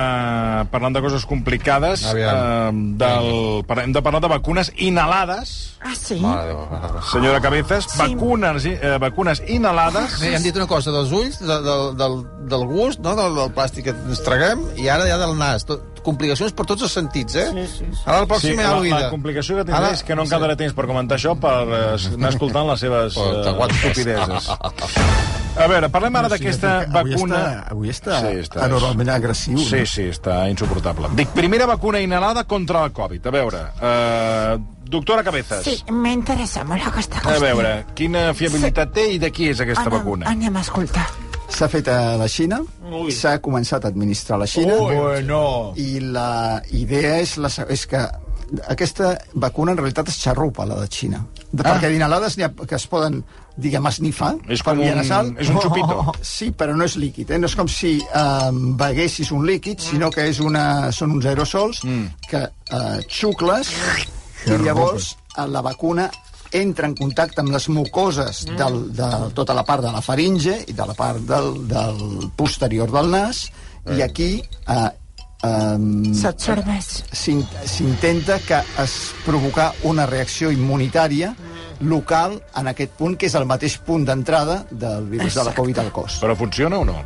parlant 0.70 0.94
de 0.94 1.02
coses 1.04 1.26
complicades, 1.26 2.04
eh, 2.12 2.26
del, 3.02 3.30
hem 3.82 3.96
de 3.96 4.02
parlar 4.02 4.22
de 4.22 4.30
vacunes 4.30 4.72
inhalades. 4.76 5.56
Ah, 5.82 5.94
sí? 5.94 6.20
Senyora 7.12 7.40
Cabezas, 7.40 7.86
Sí. 7.90 7.98
vacunes, 7.98 8.64
eh, 8.66 8.96
vacunes 9.00 9.42
inhalades. 9.46 10.20
Bé, 10.20 10.34
hem 10.34 10.42
dit 10.42 10.56
una 10.56 10.66
cosa 10.66 10.90
dels 10.94 11.12
ulls, 11.12 11.38
de, 11.40 11.58
de, 11.62 11.75
del, 11.98 12.16
del 12.50 12.64
gust, 12.70 13.00
no? 13.04 13.14
del, 13.18 13.34
del 13.38 13.52
plàstic 13.56 13.88
que 13.88 13.94
ens 13.96 14.22
traguem, 14.26 14.62
i 14.80 14.88
ara 14.92 15.06
ja 15.08 15.18
del 15.20 15.36
nas. 15.38 15.64
Tot, 15.68 15.92
complicacions 16.06 16.52
per 16.54 16.62
tots 16.70 16.84
els 16.86 16.92
sentits, 16.94 17.34
eh? 17.34 17.48
Sí, 17.50 17.62
sí, 17.66 17.86
sí. 17.90 18.02
Ara 18.06 18.20
el 18.22 18.28
pròxim 18.30 18.52
Sí, 18.54 18.62
la, 18.62 19.00
la 19.00 19.08
complicació 19.10 19.56
que 19.58 19.64
tindré 19.66 19.80
Ara- 19.80 19.94
és 19.96 20.04
que 20.06 20.14
no 20.14 20.22
em 20.22 20.28
quedarà 20.30 20.54
temps 20.60 20.76
per 20.76 20.84
comentar 20.86 21.16
això 21.18 21.32
per 21.42 21.54
eh, 21.66 22.12
anar 22.14 22.30
escoltant 22.30 22.68
les 22.70 22.84
seves 22.84 23.16
Oh, 23.18 23.24
eh, 23.42 23.66
estupideses. 23.74 24.46
A 25.56 25.66
veure, 25.66 25.88
parlem 25.90 26.14
ara 26.20 26.28
d'aquesta 26.30 26.70
avui 26.84 27.14
vacuna... 27.16 27.38
Està, 27.40 27.72
avui 27.72 27.90
està, 27.90 28.20
Sí, 28.22 28.32
està- 28.44 28.62
anormalment 28.68 29.10
agressiu. 29.16 29.58
Sí, 29.58 29.82
sí, 29.88 30.06
està 30.12 30.42
insuportable. 30.52 31.08
Dic, 31.18 31.32
primera 31.34 31.66
vacuna 31.66 31.98
inhalada 32.04 32.44
contra 32.44 32.82
la 32.86 32.90
Covid. 32.94 33.26
A 33.26 33.34
veure, 33.34 33.62
eh, 33.80 34.56
doctora 34.86 35.24
Cabezas, 35.26 35.64
Sí, 35.66 35.78
m'interessa 35.90 36.62
molt 36.68 36.86
aquesta 36.86 37.18
a 37.18 37.24
qüestió. 37.24 37.40
veure, 37.48 37.72
quina 37.96 38.28
fiabilitat 38.36 38.92
té 38.94 39.08
i 39.16 39.18
de 39.18 39.32
qui 39.32 39.48
és 39.50 39.58
aquesta 39.64 39.88
anem, 39.88 39.98
vacuna? 39.98 40.28
Anem 40.30 40.54
a 40.56 40.60
escoltar. 40.68 41.08
S'ha 41.48 41.68
fet 41.70 41.88
a 41.88 42.16
la 42.18 42.26
Xina, 42.28 42.58
Ui. 42.90 43.12
s'ha 43.14 43.38
començat 43.40 43.84
a 43.84 43.88
administrar 43.88 44.36
a 44.36 44.40
la 44.40 44.46
Xina, 44.50 44.74
Bueno. 44.76 45.72
i 45.76 46.00
la 46.00 46.60
idea 46.72 47.20
és, 47.22 47.36
la, 47.38 47.48
és 47.68 47.86
que 47.86 48.00
aquesta 48.68 49.16
vacuna 49.34 49.72
en 49.72 49.78
realitat 49.78 50.08
es 50.08 50.18
xarrupa, 50.22 50.66
la 50.66 50.80
de 50.80 50.88
Xina. 50.88 51.24
De, 51.52 51.62
Ah. 51.64 51.74
Perquè 51.78 51.88
d'inhalades 51.88 52.36
n'hi 52.36 52.42
ha 52.44 52.50
que 52.52 52.74
es 52.74 52.86
poden, 52.86 53.24
diguem, 53.56 53.86
esnifar. 53.86 54.34
És 54.48 54.62
per 54.62 54.74
com 54.76 54.84
un- 54.84 54.94
nasal. 54.96 55.34
és 55.38 55.48
un 55.48 55.58
xupito. 55.60 56.12
Sí, 56.20 56.50
però 56.52 56.76
no 56.76 56.84
és 56.84 56.96
líquid. 56.96 57.30
Eh? 57.30 57.38
No 57.38 57.46
és 57.46 57.54
com 57.56 57.68
si 57.68 57.98
eh, 58.14 58.50
beguessis 58.52 59.30
un 59.30 59.46
líquid, 59.46 59.78
sinó 59.78 60.10
que 60.10 60.28
és 60.28 60.40
una, 60.40 60.92
són 60.92 61.12
uns 61.12 61.24
aerosols 61.24 61.82
Mm. 61.84 62.06
que 62.28 62.36
eh, 62.42 63.00
xucles 63.08 63.68
i 64.46 64.50
llavors 64.62 65.16
la 65.48 65.60
vacuna 65.62 66.10
entra 66.52 66.86
en 66.86 66.94
contacte 66.94 67.40
amb 67.40 67.50
les 67.52 67.68
mucoses 67.68 68.44
Mm. 68.46 68.56
del, 68.56 68.92
de 68.96 69.10
tota 69.34 69.54
la 69.54 69.64
part 69.64 69.82
de 69.82 69.92
la 69.92 70.00
faringe 70.02 70.64
i 70.66 70.72
de 70.72 70.86
la 70.86 70.94
part 70.94 71.18
del, 71.18 71.66
del 71.68 72.30
posterior 72.36 72.90
del 72.90 73.10
nas 73.10 73.50
i 73.96 74.02
aquí 74.02 74.42
eh, 74.68 74.88
eh, 75.42 76.12
S'absorbeix. 76.14 77.04
s'in- 77.12 77.46
s'intenta 77.64 78.38
que 78.40 78.60
es 78.82 79.12
provocar 79.24 79.72
una 79.84 80.06
reacció 80.06 80.50
immunitària 80.50 81.34
local 81.80 82.42
en 82.56 82.68
aquest 82.68 82.92
punt, 82.96 83.16
que 83.18 83.26
és 83.26 83.34
el 83.34 83.44
mateix 83.44 83.76
punt 83.78 84.06
d'entrada 84.06 84.64
del 84.70 85.04
virus 85.10 85.34
de 85.34 85.42
la 85.44 85.50
Exacte. 85.50 85.60
Covid 85.60 85.78
al 85.78 85.92
cos. 85.92 86.18
Però 86.22 86.34
funciona 86.34 86.78
o 86.78 86.84
no? 86.84 86.96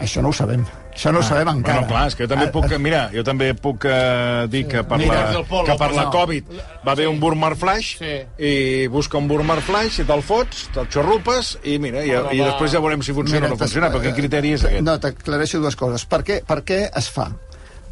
Això 0.00 0.20
no 0.22 0.28
ho 0.30 0.32
sabem. 0.32 0.64
Això 0.98 1.12
no 1.14 1.20
ho 1.20 1.22
sabem 1.22 1.46
encara. 1.52 1.84
Bueno, 1.84 1.92
clar, 1.92 2.06
és 2.10 2.16
que 2.18 2.24
jo 2.24 2.30
també 2.32 2.48
puc... 2.50 2.72
Mira, 2.82 3.04
jo 3.14 3.22
també 3.22 3.52
puc 3.54 3.84
eh, 3.86 4.48
dir 4.50 4.64
que 4.66 4.82
per, 4.82 4.98
Mira, 4.98 5.20
la, 5.30 5.44
que 5.68 5.76
per 5.78 5.88
la 5.94 6.08
no. 6.08 6.10
Covid 6.10 6.48
va 6.82 6.94
haver 6.96 7.06
un 7.06 7.20
Burmar 7.22 7.52
Flash 7.60 7.92
Sí. 8.00 8.14
i 8.42 8.52
busca 8.90 9.20
un 9.22 9.28
Burmar 9.30 9.60
Flash 9.62 10.00
i 10.02 10.06
te'l 10.08 10.24
fots, 10.26 10.64
te'l 10.74 10.90
xorrupes 10.90 11.52
i 11.70 11.78
mira, 11.78 12.02
i, 12.02 12.10
i 12.10 12.40
després 12.42 12.74
ja 12.74 12.82
veurem 12.82 13.04
si 13.06 13.14
funciona 13.14 13.46
o 13.46 13.54
no 13.54 13.60
funciona, 13.60 13.92
però 13.94 14.02
quin 14.08 14.16
criteri 14.18 14.56
és 14.58 14.66
aquest? 14.66 14.82
No, 14.82 14.98
t'aclareixo 14.98 15.62
dues 15.62 15.78
coses. 15.78 16.02
Per 16.10 16.24
què, 16.26 16.40
per 16.46 16.64
què 16.66 16.80
es 16.98 17.08
fa? 17.14 17.30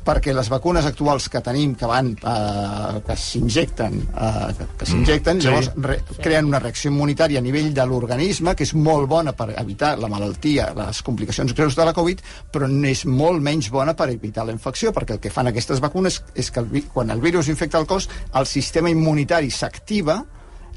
Perquè 0.06 0.32
les 0.34 0.48
vacunes 0.52 0.86
actuals 0.86 1.26
que 1.32 1.40
tenim, 1.42 1.74
que 1.74 1.88
van, 1.90 2.12
eh, 2.14 3.00
que 3.06 3.16
s'injecten, 3.18 3.96
eh, 4.14 4.54
que, 4.58 4.66
que 4.78 4.86
s'injecten, 4.86 5.40
Sí. 5.42 5.48
llavors 5.48 5.72
re, 5.76 5.98
creen 6.22 6.46
una 6.46 6.60
reacció 6.62 6.92
immunitària 6.92 7.42
a 7.42 7.42
nivell 7.42 7.72
de 7.74 7.86
l'organisme, 7.86 8.54
que 8.54 8.62
és 8.64 8.74
molt 8.74 9.08
bona 9.10 9.32
per 9.36 9.50
evitar 9.58 9.96
la 9.98 10.08
malaltia, 10.08 10.70
les 10.76 11.02
complicacions 11.02 11.52
greus 11.54 11.74
de 11.76 11.84
la 11.84 11.92
Covid, 11.92 12.22
però 12.52 12.70
és 12.86 13.04
molt 13.04 13.42
menys 13.42 13.68
bona 13.70 13.96
per 13.98 14.08
evitar 14.10 14.46
la 14.46 14.52
infecció, 14.54 14.92
perquè 14.92 15.18
el 15.18 15.20
que 15.20 15.30
fan 15.34 15.50
aquestes 15.50 15.80
vacunes 15.80 16.22
és 16.34 16.50
que 16.50 16.60
el, 16.60 16.84
quan 16.92 17.10
el 17.10 17.20
virus 17.20 17.48
infecta 17.48 17.78
el 17.78 17.86
cos, 17.86 18.08
el 18.34 18.46
sistema 18.46 18.90
immunitari 18.90 19.50
s'activa 19.50 20.22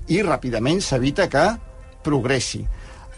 i 0.09 0.23
ràpidament 0.25 0.81
s'evita 0.81 1.29
que 1.29 1.45
progressi. 2.03 2.65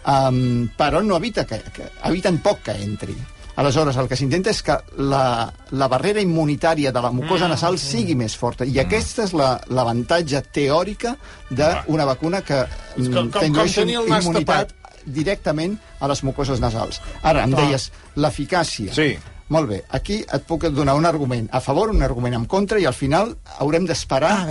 Um, 0.01 0.67
però 0.75 1.03
no 1.05 1.15
evita 1.21 1.45
que, 1.45 1.59
que 1.71 1.85
eviten 2.09 2.39
poc 2.41 2.63
que 2.65 2.73
entri. 2.73 3.15
Aleshores, 3.55 3.97
el 3.97 4.07
que 4.07 4.15
s'intenta 4.15 4.49
és 4.49 4.61
que 4.63 4.77
la, 4.97 5.51
la 5.71 5.87
barrera 5.91 6.21
immunitària 6.23 6.91
de 6.91 7.01
la 7.03 7.11
mucosa 7.11 7.47
nasal 7.51 7.77
sigui 7.77 8.15
més 8.15 8.35
forta. 8.37 8.65
I 8.65 8.79
aquesta 8.79 9.23
és 9.25 9.33
la- 9.33 9.59
l'avantatge 9.69 10.41
teòrica 10.53 11.17
d'una 11.49 12.05
vacuna 12.05 12.41
que, 12.41 12.65
com- 12.95 13.03
mm, 13.03 13.13
com- 13.13 13.31
com 13.31 13.67
tenir 13.81 13.95
el 13.99 14.09
nas 14.09 14.23
immunitat 14.25 14.71
directament 15.05 15.77
a 15.99 16.07
les 16.07 16.23
mucoses 16.23 16.59
nasals. 16.61 17.01
Ara, 17.23 17.43
em 17.43 17.51
deies, 17.65 17.91
l'eficàcia. 18.15 18.93
Sí. 18.93 19.17
Molt 19.51 19.67
bé, 19.67 19.83
aquí 19.89 20.23
et 20.33 20.43
puc 20.47 20.63
donar 20.71 20.93
un 20.95 21.05
argument 21.05 21.49
a 21.51 21.59
favor, 21.59 21.89
un 21.91 22.01
argument 22.01 22.33
en 22.35 22.45
contra, 22.45 22.79
i 22.79 22.85
al 22.85 22.93
final 22.93 23.35
haurem 23.59 23.85
d'esperar 23.85 24.45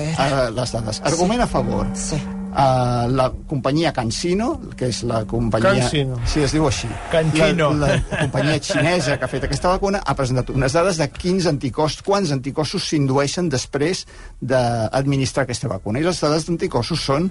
les 0.51 0.73
dades. 0.73 1.01
Argument 1.05 1.41
a 1.41 1.47
favor. 1.47 1.87
Sí. 1.95 2.21
Uh, 2.51 3.07
la 3.15 3.29
companyia 3.47 3.93
CanSino, 3.95 4.57
que 4.75 4.89
és 4.91 5.05
la 5.07 5.21
companyia... 5.31 5.85
CanSino. 5.85 6.17
Sí, 6.27 6.41
es 6.43 6.51
diu 6.57 6.65
així. 6.67 6.89
CanSino. 7.13 7.69
La, 7.79 7.93
la 7.95 8.25
companyia 8.25 8.59
xinesa 8.59 9.15
que 9.21 9.27
ha 9.29 9.31
fet 9.31 9.47
aquesta 9.47 9.71
vacuna 9.71 10.01
ha 10.03 10.17
presentat 10.19 10.51
unes 10.51 10.75
dades 10.75 10.99
de 10.99 11.07
quins 11.15 11.47
anticossos, 11.47 12.03
quants 12.03 12.35
anticossos 12.35 12.89
s'indueixen 12.91 13.53
després 13.53 14.03
d'administrar 14.43 15.47
aquesta 15.47 15.71
vacuna. 15.71 16.03
I 16.03 16.09
les 16.09 16.19
dades 16.27 16.49
d'anticossos 16.51 17.07
són 17.07 17.31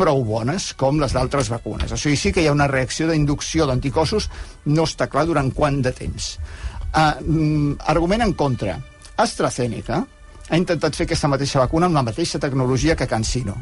prou 0.00 0.24
bones 0.26 0.72
com 0.80 0.98
les 0.98 1.14
d'altres 1.14 1.52
vacunes. 1.52 1.94
O 1.94 2.00
sigui, 2.00 2.18
sí 2.18 2.34
que 2.34 2.42
hi 2.42 2.50
ha 2.50 2.56
una 2.56 2.66
reacció 2.70 3.06
d'inducció 3.06 3.70
d'anticossos, 3.70 4.26
no 4.66 4.88
està 4.88 5.06
clar 5.12 5.28
durant 5.30 5.54
quant 5.54 5.78
de 5.84 5.94
temps. 5.94 6.32
Uh, 6.90 7.76
argument 7.86 8.26
en 8.26 8.34
contra. 8.34 8.80
AstraZeneca 9.14 10.02
ha 10.50 10.58
intentat 10.58 10.96
fer 10.98 11.06
aquesta 11.06 11.30
mateixa 11.30 11.62
vacuna 11.62 11.86
amb 11.86 12.00
la 12.00 12.08
mateixa 12.10 12.42
tecnologia 12.42 12.98
que 12.98 13.06
CanSino 13.06 13.60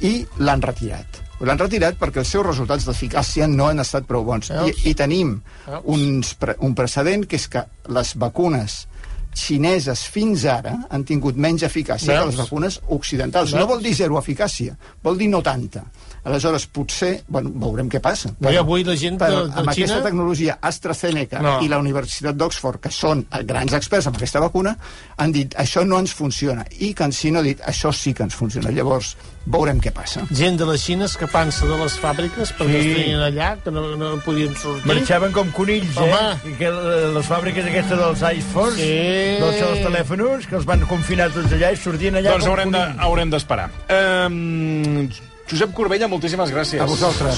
i 0.00 0.26
l'han 0.38 0.62
retirat. 0.62 1.20
L'han 1.40 1.58
retirat 1.58 1.96
perquè 1.96 2.20
els 2.20 2.28
seus 2.28 2.44
resultats 2.44 2.84
d'eficàcia 2.84 3.46
no 3.48 3.66
han 3.70 3.80
estat 3.80 4.04
prou 4.06 4.24
bons. 4.24 4.50
I, 4.50 4.90
i 4.90 4.94
tenim 4.94 5.38
uns, 5.84 6.34
pre- 6.34 6.56
un 6.60 6.74
precedent 6.74 7.24
que 7.26 7.36
és 7.36 7.48
que 7.48 7.64
les 7.88 8.14
vacunes 8.20 8.86
xineses 9.32 10.02
fins 10.10 10.42
ara 10.50 10.72
han 10.90 11.04
tingut 11.06 11.36
menys 11.38 11.62
eficàcia 11.62 12.12
que 12.12 12.18
Veus? 12.18 12.32
les 12.34 12.40
vacunes 12.42 12.80
occidentals. 12.88 13.52
No 13.54 13.60
Veus? 13.62 13.68
vol 13.76 13.82
dir 13.84 13.94
zero 13.94 14.18
eficàcia, 14.18 14.74
vol 15.04 15.16
dir 15.20 15.28
no 15.30 15.40
tanta. 15.42 15.84
Aleshores, 16.24 16.66
potser, 16.66 17.22
bueno, 17.28 17.48
veurem 17.54 17.88
què 17.88 18.00
passa. 18.04 18.28
No, 18.40 18.50
i 18.52 18.56
avui 18.60 18.82
la 18.84 18.96
gent 18.96 19.16
de- 19.16 19.24
però 19.24 19.46
de 19.46 19.52
amb 19.54 19.70
Xina- 19.70 19.72
aquesta 19.72 20.02
tecnologia 20.02 20.58
AstraZeneca 20.60 21.40
No. 21.40 21.60
i 21.62 21.68
la 21.68 21.78
Universitat 21.78 22.34
d'Oxford, 22.36 22.80
que 22.80 22.90
són 22.90 23.24
grans 23.46 23.72
experts 23.72 24.06
en 24.10 24.16
aquesta 24.16 24.40
vacuna, 24.40 24.76
han 25.16 25.32
dit 25.32 25.54
això 25.56 25.86
no 25.86 25.98
ens 25.98 26.12
funciona. 26.12 26.66
I 26.80 26.92
CanSino 26.92 27.38
ha 27.38 27.42
dit 27.42 27.60
això 27.62 27.92
sí 27.92 28.12
que 28.12 28.24
ens 28.24 28.34
funciona. 28.34 28.70
Llavors, 28.70 29.16
veurem 29.46 29.80
què 29.80 29.90
passa. 29.92 30.22
Gent 30.30 30.58
de 30.60 30.66
les 30.66 30.82
Xines 30.82 31.16
que 31.16 31.26
pansa 31.26 31.66
de 31.66 31.76
les 31.80 31.96
fàbriques 31.98 32.52
perquè 32.58 32.82
Sí. 32.82 32.90
es 32.90 32.96
tenien 32.98 33.20
allà, 33.20 33.56
que 33.64 33.70
no, 33.70 33.96
no 33.96 34.16
podien 34.24 34.54
sortir. 34.56 34.86
Marxaven 34.86 35.32
com 35.32 35.50
conills, 35.52 35.96
eh? 35.96 36.00
Home. 36.00 36.52
I 36.52 36.56
que 36.58 36.66
eh, 36.66 37.08
les 37.14 37.26
fàbriques 37.26 37.64
aquestes 37.66 37.98
dels 37.98 38.22
iPhones, 38.36 38.74
Sí. 38.76 39.40
dels 39.40 39.56
seus 39.58 39.78
telèfons, 39.86 40.46
que 40.46 40.56
els 40.56 40.64
van 40.66 40.80
confinar 40.86 41.30
tots 41.30 41.50
allà 41.52 41.72
i 41.72 41.76
sortien 41.76 42.14
allà 42.14 42.30
Doncs 42.32 42.44
com 42.44 42.52
haurem 42.52 42.70
de- 42.70 42.78
conills. 42.78 43.00
haurem 43.00 43.30
d'esperar. 43.30 43.70
Um, 43.90 45.08
Josep 45.50 45.72
Corbella, 45.74 46.06
moltíssimes 46.06 46.52
gràcies. 46.54 46.80
A 46.80 46.84
vosaltres. 46.86 47.34